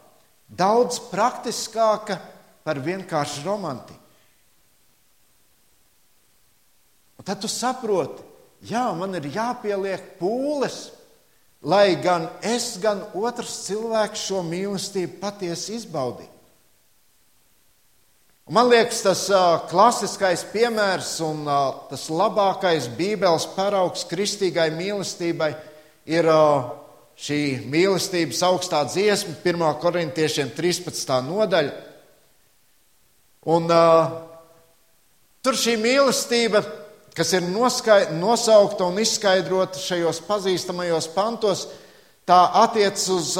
[0.47, 2.17] daudz praktiskāka
[2.63, 3.99] par vienkāršu romantiku.
[7.19, 8.23] Un tad tu saproti,
[8.67, 10.93] jā, man ir jāpieliek pūles,
[11.63, 16.32] lai gan es, gan otrs cilvēks šo mīlestību patiesi izbaudītu.
[18.43, 25.53] Man liekas, tas uh, klasiskais piemērs un uh, tas labākais Bībeles paraugs kristīgai mīlestībai
[26.11, 26.65] ir uh,
[27.15, 27.37] šī
[27.71, 29.63] mīlestības augstā dziesma, 1.
[29.79, 31.13] korintiešiem 13.
[31.23, 31.71] nodaļa.
[33.53, 33.67] Un,
[35.43, 36.63] tur šī mīlestība,
[37.15, 41.65] kas ir nosaukta un izskaidrota šajos pazīstamajos pantos,
[42.23, 43.33] Tā attiecas uz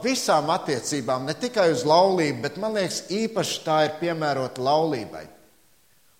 [0.00, 5.26] visām attiecībām, ne tikai uz laulību, bet man liekas, īpaši tā ir piemērota laulībai.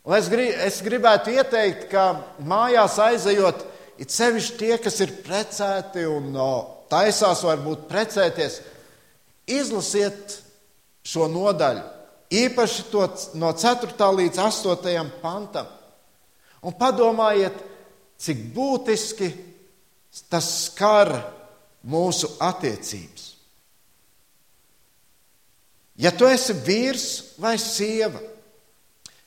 [0.04, 2.10] Un es, grib, es gribētu ieteikt, ka
[2.44, 3.64] mājās aizejot,
[4.00, 6.52] it sevišķi tie, kas ir precēti un uh,
[6.92, 8.60] taisās varbūt precēties,
[9.48, 10.36] izlasiet
[11.06, 11.84] šo nodaļu,
[12.36, 13.08] īpaši to
[13.40, 13.96] no 4.
[14.20, 15.12] līdz 8.
[15.24, 15.68] pantam,
[16.60, 17.56] un padomājiet,
[18.20, 19.32] cik būtiski
[20.28, 21.14] tas skar
[21.86, 23.26] mūsu attiecības.
[26.00, 27.06] Ja tu esi vīrs
[27.40, 28.20] vai sieva,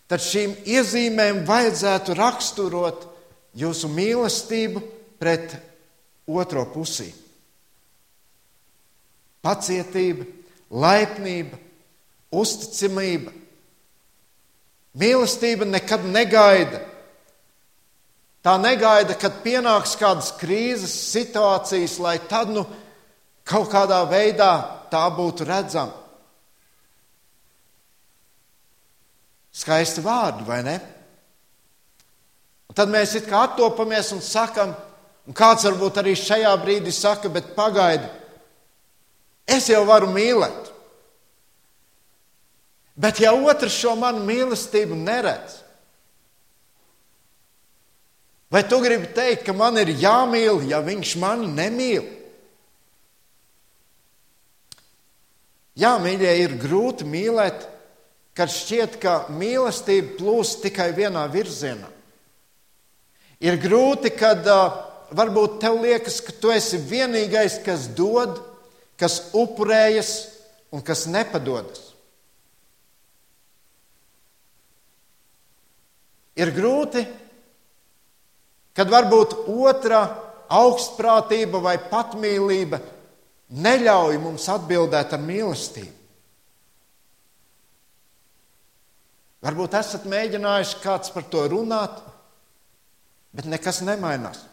[0.10, 3.06] tad šīm iezīmēm vajadzētu raksturot
[3.58, 4.82] jūsu mīlestību
[5.22, 5.54] pret
[6.26, 7.12] otro pusī.
[9.44, 10.26] Pacietība,
[10.72, 11.60] laipnība,
[12.34, 13.34] uzticamība.
[14.98, 16.80] Mīlestība nekad negaida,
[18.44, 22.66] Tā negaida, kad pienāks kādas krīzes situācijas, lai tad nu
[23.48, 24.52] kaut kādā veidā
[24.92, 26.02] tā būtu redzama.
[29.54, 30.80] Skaisti vārdi, vai ne?
[32.68, 34.74] Un tad mēs it kā attopamies un sakam,
[35.30, 38.10] un kāds varbūt arī šajā brīdī saka, bet pagaidi,
[39.48, 40.72] Es jau varu mīlēt.
[42.96, 45.63] Bet ja otrs šo manu mīlestību neredz,
[48.54, 52.06] vai tu gribi teikt, ka man ir jāmīl, ja viņš mani nemīl?
[55.74, 57.66] Jā, mīļie, ir grūti mīlēt,
[58.38, 61.90] kad šķiet, ka mīlestība plūst tikai vienā virzienā.
[63.44, 64.76] Ir grūti, kad uh,
[65.18, 68.38] varbūt tev liekas, ka tu esi vienīgais, kas dod,
[69.02, 70.14] kas upurējas
[70.74, 71.90] un kas nepadodas.
[76.38, 77.04] Ir grūti,
[78.78, 80.04] kad varbūt otra
[80.54, 82.80] augstprātība vai patmīlība
[83.54, 86.00] neļauj mums atbildēt ar mīlestību.
[89.44, 91.98] Varbūt esat mēģinājuši kāds par to runāt,
[93.36, 94.46] bet nekas nemainās.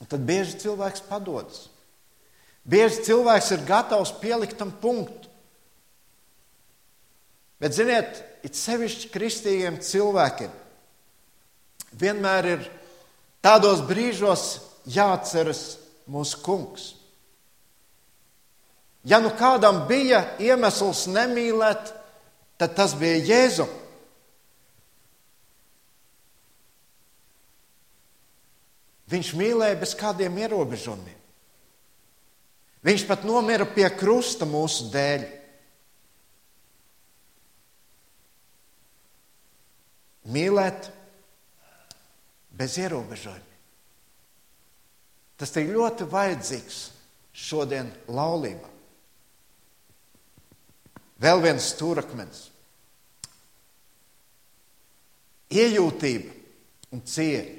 [0.00, 1.66] Un tad bieži cilvēks padodas.
[2.64, 5.28] Bieži cilvēks ir gatavs pielikt tam punktu.
[7.60, 10.52] Bet, ziniet, it sevišķi kristīgiem cilvēkiem
[12.00, 12.64] vienmēr ir
[13.44, 14.46] tādos brīžos
[14.90, 15.78] jāatceras
[16.10, 16.94] mūsu kungs.
[19.04, 21.94] Ja nu kādam bija iemesls nemīlēt,
[22.60, 23.76] tad tas bija Jēzus.
[29.10, 31.16] Viņš mīlēja bez kādiem ierobežojumiem.
[32.86, 35.24] Viņš pat nomira pie krusta mūsu dēļ.
[40.30, 40.86] Mīlēt
[42.60, 43.46] bez ierobežojumiem.
[45.40, 46.80] Tas ir ļoti vajadzīgs
[47.32, 48.68] šodien laulībā.
[51.20, 52.42] Vēl viens stūrakmens-
[55.62, 56.32] iejūtība
[56.92, 57.56] un cieņa.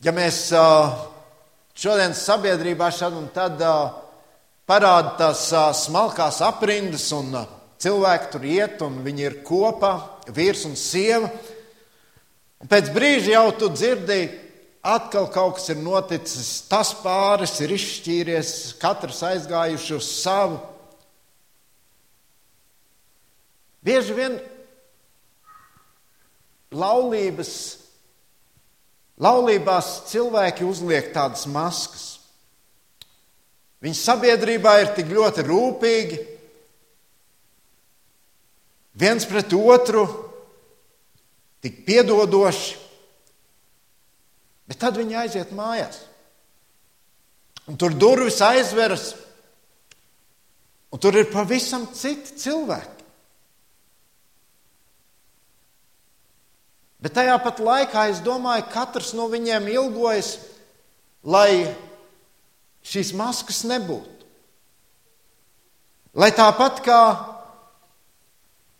[0.00, 0.48] Ja mēs
[1.74, 3.60] šodien sabiedrībā šad un tad
[4.68, 5.48] parāda tās
[5.84, 9.92] smalkās aprindas un cilvēki tur iet un viņi ir kopā,
[10.32, 11.30] vīrs un sieva,
[12.60, 14.32] un pēc brīža jau tu dzirdēji,
[14.86, 18.52] atkal kaut kas ir noticis, tas pāris ir izšķīries,
[18.82, 20.60] katrs aizgājuši uz savu.
[23.86, 24.38] Bieži vien
[26.74, 27.56] laulības
[29.16, 32.18] Laulībās cilvēki uzliek tādas maskas.
[33.80, 36.18] Viņi sabiedrībā ir tik ļoti rūpīgi,
[38.96, 40.06] viens pret otru,
[41.60, 42.76] tik piedodoši,
[44.66, 46.02] bet tad viņi aiziet mājās.
[47.66, 49.10] Un tur durvis aizveras,
[50.94, 52.94] un tur ir pavisam citi cilvēki.
[57.02, 60.38] Bet tajā pat laikā es domāju, ka katrs no viņiem ilgojas,
[61.26, 61.68] lai
[62.86, 64.14] šīs maskas nebūtu.
[66.16, 67.00] Lai tāpat kā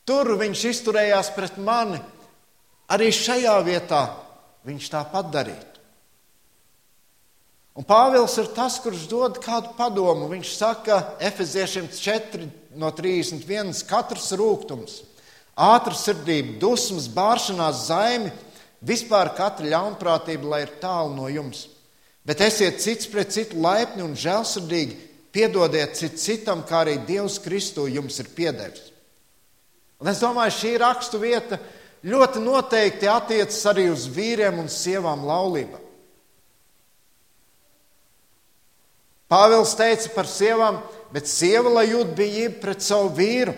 [0.07, 1.98] tur viņš izturējās pret mani,
[2.88, 4.02] arī šajā vietā
[4.66, 5.72] viņš tāpat darītu.
[7.76, 10.30] Un Pāvils ir tas, kurš dod kādu padomu.
[10.30, 12.46] Viņš saka, Efeziešiem 4
[12.80, 13.74] no 31.
[13.84, 15.02] katrs rūkums
[15.57, 18.32] ātrsirdība, dusmas, bāršanās, zaimi,
[18.84, 21.66] vispār katra ļaunprātība, lai ir tālu no jums.
[22.26, 24.98] Bet esiet cits pret citu laipni un žēlsirdīgi,
[25.32, 28.92] piedodiet cit citam, kā arī Dievs Kristu jums ir piedevis.
[30.03, 31.59] Un es domāju, šī rakstu vieta
[32.05, 35.80] ļoti noteikti attiecas arī uz vīriem un sievām laulībā.
[39.26, 40.78] Pāvils teica par sievām,
[41.11, 43.57] bet sieva lai jūt bijību pret savu vīru.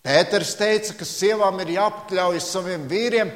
[0.00, 3.32] Pēters teica, ka sievām ir jāpakļaujas saviem vīriem,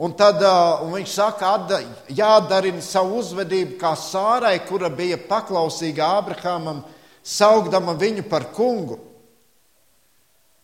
[0.00, 0.40] un tad
[0.84, 1.80] un viņš saka, ka
[2.14, 6.84] jādarina savu uzvedību kā sārai, kura bija paklausīga Ābrahamam,
[7.20, 9.09] saugdama viņu par kungu.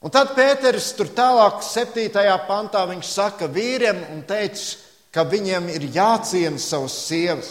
[0.06, 2.12] Un tad Pēters tur tālāk, 7.
[2.46, 4.76] pantā, viņš saka vīriem un teica,
[5.10, 7.48] ka viņiem ir jāciena savas sievas.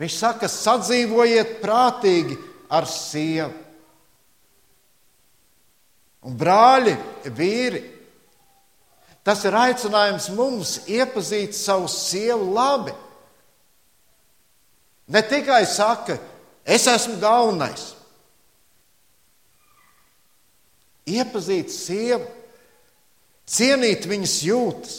[0.00, 2.38] Viņš saka, sadzīvojiet prātīgi
[2.72, 3.52] ar sievu.
[6.24, 6.96] Un brāļi,
[7.36, 7.84] vīri,
[9.20, 12.94] tas ir aicinājums mums iepazīt savu sievu labi.
[15.12, 16.16] Ne tikai saka,
[16.64, 17.90] es esmu galvenais.
[21.12, 22.26] Iepazīt sievu,
[23.48, 24.98] cienīt viņas jūtas.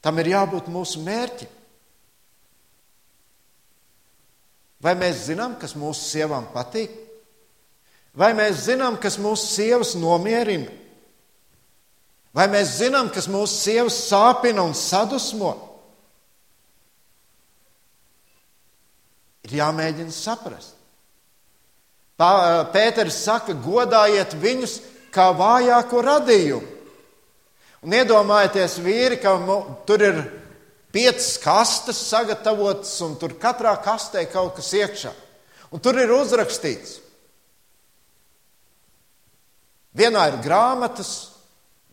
[0.00, 1.56] Tam ir jābūt mūsu mērķim.
[4.80, 6.92] Vai mēs zinām, kas mūsu sievām patīk?
[8.16, 10.72] Vai mēs zinām, kas mūsu sievas nomierina?
[12.34, 15.52] Vai mēs zinām, kas mūsu sievas sāpina un sadusmo?
[19.44, 20.79] Ir jāmēģina saprast.
[22.20, 24.76] Pēters saka, godājiet viņus
[25.14, 26.76] kā vājāko radījumu.
[27.80, 29.38] Un iedomājieties, vīri, ka
[29.88, 30.18] tur ir
[30.92, 35.14] piecas kastes sagatavotas, un tur katrā kastē kaut kas iekšā.
[35.72, 36.98] Un tur ir uzrakstīts,
[39.96, 41.30] vienā ir grāmatas,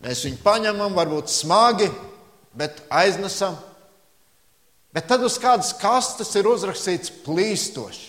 [0.02, 1.88] mēs viņu paņemam, varbūt smagi,
[2.58, 3.56] bet aiznesam.
[4.92, 8.07] Bet tad uz kādas kastes ir uzrakstīts plīstoši.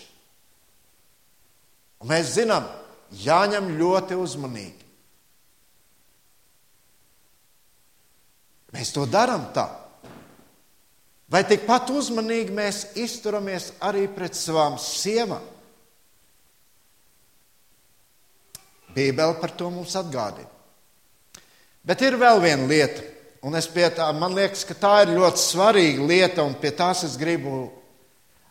[2.08, 2.64] Mēs zinām,
[3.12, 4.86] jāņem ļoti uzmanīgi.
[8.70, 9.66] Mēs to darām tā.
[11.30, 15.42] Vai tikpat uzmanīgi mēs izturamies arī pret savām sievām?
[18.94, 20.48] Bībele par to mums atgādina.
[21.86, 23.04] Bet ir vēl viena lieta,
[23.46, 27.70] un tā, man liekas, ka tā ir ļoti svarīga lieta, un pie tās es gribu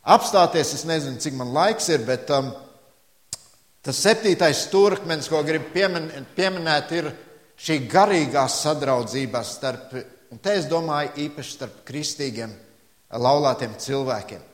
[0.03, 0.73] apstāties.
[0.79, 2.53] Es nezinu, cik man laiks ir, bet um,
[3.85, 7.11] tas septītais stūrakmenis, ko gribu piemin, pieminēt, ir
[7.59, 9.95] šī garīgā sadraudzība starp,
[10.31, 12.53] un te es domāju īpaši starp kristīgiem
[13.19, 14.45] laulātiem cilvēkiem.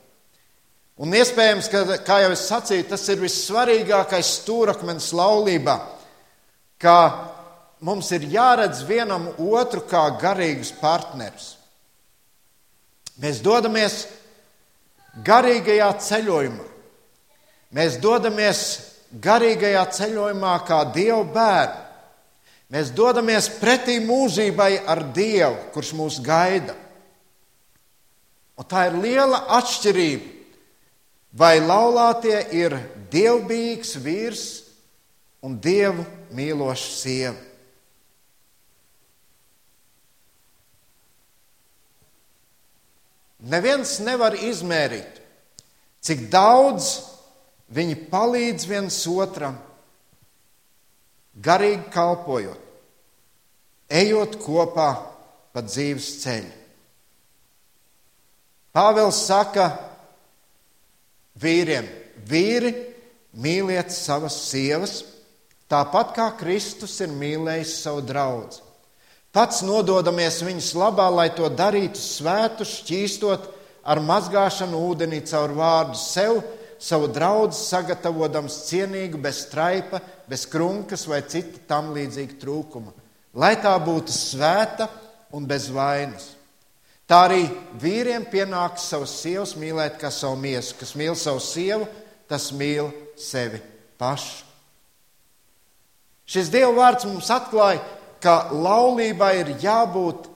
[0.96, 5.74] Un iespējams, ka, kā jau es sacīju, tas ir vissvarīgākais stūrakmenis laulībā,
[6.80, 6.96] ka
[7.84, 11.52] mums ir jāredz vienam otru kā garīgus partnerus.
[13.20, 14.06] Mēs dodamies
[15.24, 16.66] garīgajā ceļojumā.
[17.76, 18.62] Mēs dodamies
[19.12, 21.82] garīgajā ceļojumā kā Dieva bērni.
[22.74, 26.74] Mēs dodamies pretī mūžībai ar Dievu, kurš mūs gaida.
[28.56, 30.32] Un tā ir liela atšķirība,
[31.36, 32.74] vai laulātie ir
[33.12, 34.44] dievbijīgs vīrs
[35.44, 37.42] un dievu mīloša sieva.
[43.46, 45.20] Neviens nevar izmērīt,
[46.02, 46.88] cik daudz
[47.72, 49.56] viņi palīdz viens otram,
[51.36, 52.60] garīgi kalpojot,
[53.90, 54.90] ejot kopā
[55.52, 56.52] pa dzīves ceļu.
[58.76, 59.70] Pāvils saka
[61.40, 61.86] vīriem:
[62.28, 62.74] Vīri,
[63.40, 64.98] mīliet savas sievas,
[65.70, 68.62] tāpat kā Kristus ir mīlējis savu draugu.
[69.36, 73.50] Pats nododamies viņas labā, lai to darītu svētu, šķīstot
[73.84, 76.38] ar mazgāšanu ūdenī caur vārdu sev,
[76.82, 82.94] savu draugu sagatavotams cienīgu, bez straipa, bez krunkas vai cita tam līdzīga trūkuma,
[83.34, 84.88] lai tā būtu svēta
[85.36, 86.32] un bez vainas.
[87.06, 87.44] Tā arī
[87.78, 90.74] vīriem pienāks savas sievas mīlēt kā savu miesu.
[90.80, 91.86] Kas mīl savu sievu,
[92.26, 93.60] tas mīl sevi
[93.98, 94.42] pašu.
[96.26, 97.78] Šis Dieva vārds mums atklāja,
[98.18, 100.26] ka laulībai ir jābūt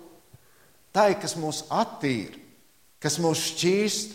[0.94, 2.38] tai, kas mūs attīra,
[3.02, 4.14] kas mūs šķīst.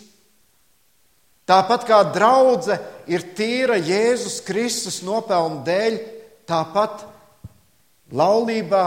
[1.46, 5.98] Tāpat kā draudzene ir tīra Jēzus Kristus nopelnu dēļ,
[6.48, 7.04] tāpat
[8.10, 8.84] laulībā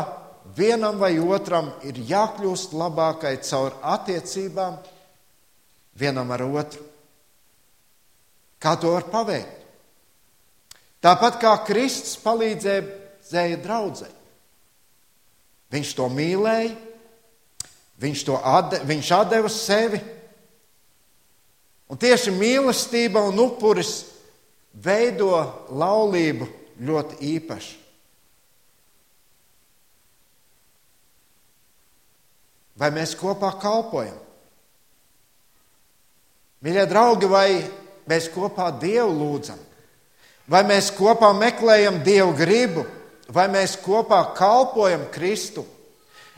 [0.57, 4.75] vienam vai otram ir jākļūst labākai caur attiecībām
[5.99, 6.83] vienam ar otru.
[8.59, 9.55] Kā to var paveikt?
[10.99, 14.09] Tāpat kā Kristus palīdzēja draudzē.
[15.71, 16.73] Viņš to mīlēja,
[18.03, 20.01] viņš, to atde, viņš atdeva sevi.
[21.89, 24.03] Un tieši mīlestība un upuris
[24.73, 25.33] veido
[25.73, 26.47] laulību
[26.85, 27.77] ļoti īpaši.
[32.79, 34.15] Vai mēs kopā kalpojam?
[36.63, 37.49] Mīļie draugi, vai
[38.07, 39.59] mēs kopā Dievu lūdzam?
[40.49, 42.85] Vai mēs kopā meklējam Dievu gribu?
[43.29, 45.65] Vai mēs kopā kalpojam Kristu?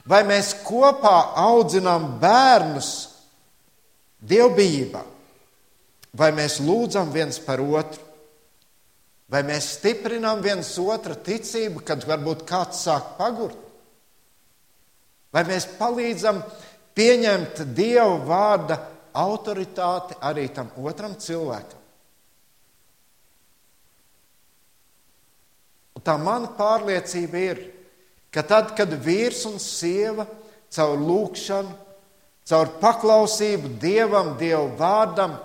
[0.05, 2.91] Vai mēs kopā audzinām bērnus
[4.19, 5.03] dievbijībā?
[6.17, 8.07] Vai mēs lūdzam viens par otru?
[9.31, 13.59] Vai mēs stiprinām viens otru ticību, kad varbūt kāds sāk pagurt?
[15.31, 16.41] Vai mēs palīdzam
[16.97, 18.75] pieņemt Dieva vārda
[19.15, 21.79] autoritāti arī tam otram cilvēkam?
[25.95, 27.61] Un tā mana pārliecība ir,
[28.35, 30.25] ka tad, kad vīrs un sieva
[30.71, 31.71] caur lūgšanu,
[32.51, 35.39] caur paklausību Dievam, Dieva vārdam,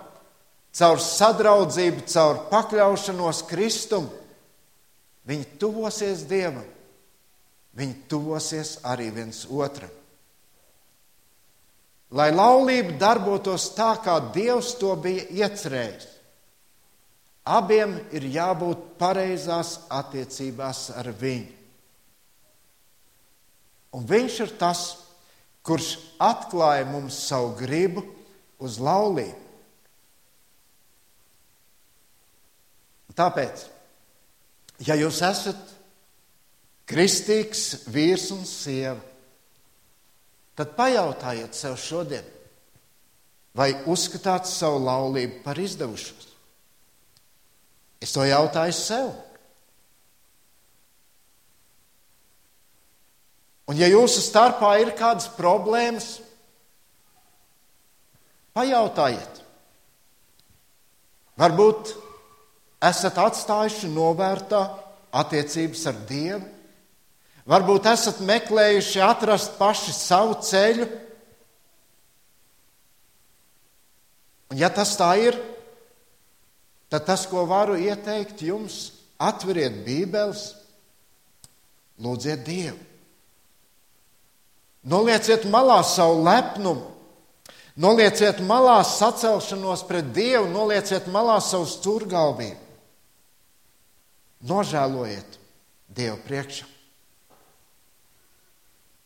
[0.77, 4.09] caur sadraudzību, caur pakļaušanos Kristum,
[5.27, 6.66] viņi tuvosies Dievam.
[7.77, 9.93] Viņi tuvosies arī viens otram.
[12.16, 16.07] Lai laulība darbotos tā, kā Dievs to bija iecerējis,
[17.45, 21.53] abiem ir jābūt pareizās attiecībās ar viņu.
[23.97, 24.83] Un viņš ir tas,
[25.66, 28.07] kurš atklāja mums savu gribu
[28.62, 29.46] uz laulību.
[33.17, 33.64] Tāpēc,
[34.85, 35.75] ja jūs esat
[36.87, 39.01] kristīgs vīrs un sieva,
[40.57, 42.25] tad pajautājiet sev šodien,
[43.57, 46.29] vai uzskatāt savu laulību par izdevušos.
[48.05, 49.09] Es to jautāju sev.
[53.67, 56.21] Un, ja jūsu starpā ir kādas problēmas,
[58.55, 59.41] pajautājiet.
[61.41, 61.97] Varbūt
[62.85, 64.61] esat atstājuši novērtā
[65.16, 66.45] attiecības ar Dievu,
[67.49, 70.89] varbūt esat meklējuši atrast paši savu ceļu.
[74.51, 75.39] Un, ja tas tā ir,
[76.93, 80.51] tad tas, ko varu ieteikt jums, atveriet Bībeles,
[82.03, 82.79] lūdziet Dievu.
[84.87, 86.93] Nolieciet malā savu lepnumu,
[87.74, 92.66] nolieciet malā sacelšanos pret Dievu, nolieciet malā savu stūrgalvību.
[94.47, 95.39] Nožēlojiet
[95.97, 96.67] Dievu priekšā.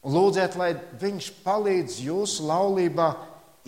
[0.05, 3.11] Un lūdziet, lai Viņš palīdz jūsu laulībā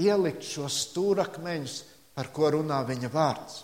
[0.01, 1.77] ielikt šos stūrakmeņus,
[2.17, 3.63] par ko runā viņa vārds.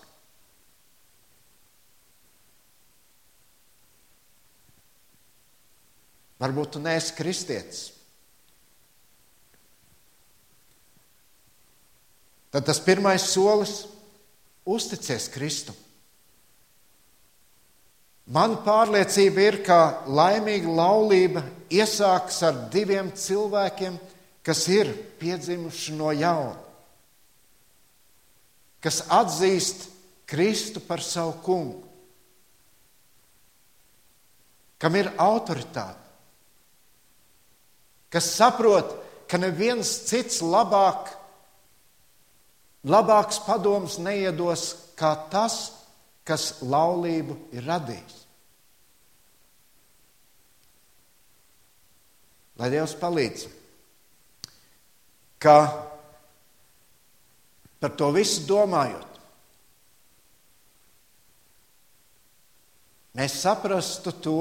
[6.39, 7.89] Varbūt tu neesi kristietis.
[12.55, 13.83] Tad tas pirmais solis-
[14.77, 15.75] uzticies Kristum.
[18.29, 23.97] Man pārliecība ir, ka laimīga laulība iesākas ar diviem cilvēkiem,
[24.45, 26.59] kas ir piedzimuši no jauna,
[28.85, 29.89] kas atzīst
[30.29, 31.87] Kristu par savu kungu,
[34.77, 36.05] kam ir autoritāte,
[38.13, 38.93] kas saprot,
[39.29, 41.15] ka neviens cits labāk
[42.89, 45.78] labāks padoms neiedos kā tas,
[46.29, 48.17] kas laulību ir radījis.
[52.59, 53.45] Lai Dievs palīdz,
[55.41, 55.57] ka
[57.79, 59.21] par to visu domājot,
[63.19, 64.41] mēs saprastu to,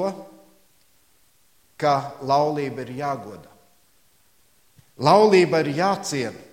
[1.78, 1.94] ka
[2.26, 3.54] laulība ir jāgodā.
[4.98, 6.48] Laulība ir jāciena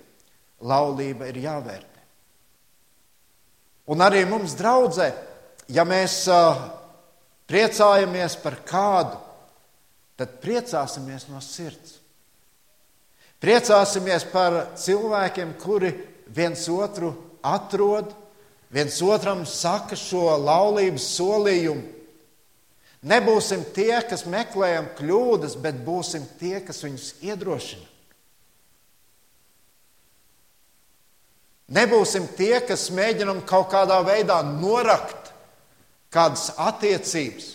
[0.65, 1.94] laulība ir jāvērtē.
[3.91, 5.11] Un arī mums, draudzē,
[5.69, 6.25] ja mēs
[7.51, 9.19] priecājamies par kādu,
[10.17, 11.99] tad priecāsimies no sirds.
[13.45, 15.93] Priecāsimies par cilvēkiem, kuri
[16.33, 17.13] viens otru
[17.45, 18.15] atrod,
[18.73, 21.91] viens otram saka šo laulības solījumu.
[23.05, 27.85] Nebūsim tie, kas meklējam kļūdas, bet būsim tie, kas viņus iedrošina.
[31.73, 35.31] Nebūsim tie, kas mēģinam kaut kādā veidā norakt
[36.13, 37.55] kādas attiecības,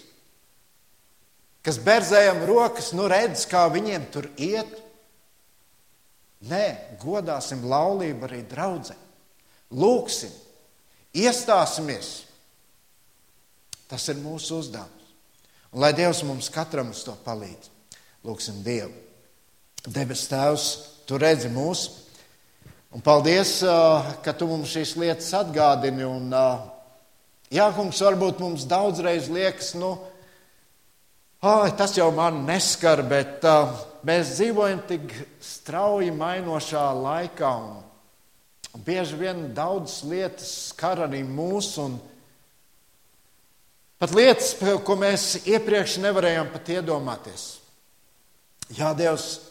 [1.63, 4.71] kas berzējam rokas, nu redz, kā viņiem tur iet.
[6.49, 8.95] Nē, godāsim laulību arī draudzē.
[9.75, 10.31] Lūksim,
[11.13, 12.13] iestāsimies.
[13.89, 14.95] Tas ir mūsu uzdevums.
[15.69, 17.69] Un lai Dievs mums katram uz to palīdz.
[18.25, 18.95] Lūksim Dievu.
[19.85, 20.69] Debes Tēvs,
[21.05, 22.08] tu redzi mūsu
[22.89, 23.59] Un paldies,
[24.25, 26.07] ka tu mums šīs lietas atgādini.
[26.09, 26.31] Un,
[27.53, 29.91] jā, kungs, varbūt mums daudzreiz liekas, nu,
[31.45, 33.75] ai, tas jau man neskar, bet uh,
[34.09, 35.13] mēs dzīvojam tik
[35.43, 37.51] strauji mainošā laikā.
[37.61, 37.83] Un,
[38.73, 41.75] un bieži vien daudzas lietas skar arī mūs.
[41.85, 41.99] Un,
[44.01, 47.45] pat lietas, ko mēs iepriekš nevarējām pat iedomāties.
[48.73, 49.48] Jā, Dievs,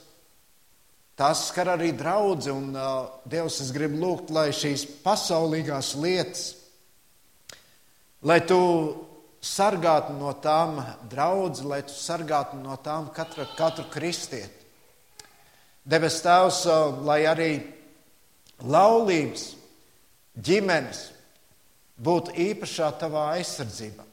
[1.19, 6.45] Tās skar arī draugi, un uh, Dievs, es gribu lūgt, lai šīs pasaulīgās lietas,
[8.23, 8.59] lai tu
[9.43, 10.79] sargātu no tām
[11.11, 14.69] draugu, lai tu sargātu no tām katru, katru kristieti.
[15.83, 17.53] Debes Tēvs, uh, lai arī
[18.63, 19.49] laulības,
[20.39, 21.01] ģimenes
[21.99, 24.07] būtu īpašā tavā aizsardzībā.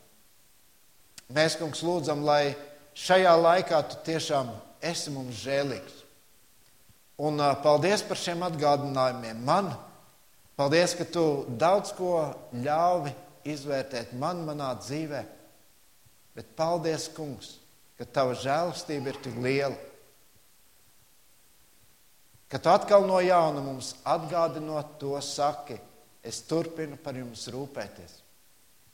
[1.37, 2.55] Mēs, kungs, lūdzam, lai
[2.97, 4.49] šajā laikā tu tiešām
[4.81, 5.94] esi mums žēlīgs.
[7.21, 9.69] Un paldies par šiem atgādinājumiem man.
[10.55, 12.11] Paldies, ka tu daudz ko
[12.63, 13.13] ļāvi
[13.47, 15.21] izvērtēt man, manā dzīvē.
[16.35, 17.55] Bet paldies, Kungs,
[17.95, 19.77] ka tava žēlastība ir tik liela.
[22.51, 25.77] Ka tu atkal no jauna mums atgādinot to saki,
[26.23, 28.19] es turpinu par jums rūpēties.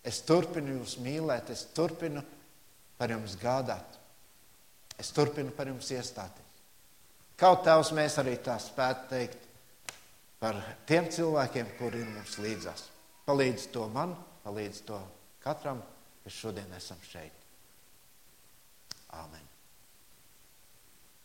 [0.06, 2.24] Es turpinu jūs mīlēt, es turpinu
[2.98, 3.98] par jums gādāt.
[5.02, 6.51] es turpinu par jums iestāties.
[7.42, 9.48] Kaut tavs mēs arī tā spētu teikt
[10.42, 12.88] par tiem cilvēkiem, kuri ir mums līdzās.
[13.26, 14.14] Palīdz to man,
[14.46, 15.00] palīdz to
[15.42, 15.82] katram,
[16.22, 17.34] kas šodien esam šeit.
[19.18, 19.51] Āmen!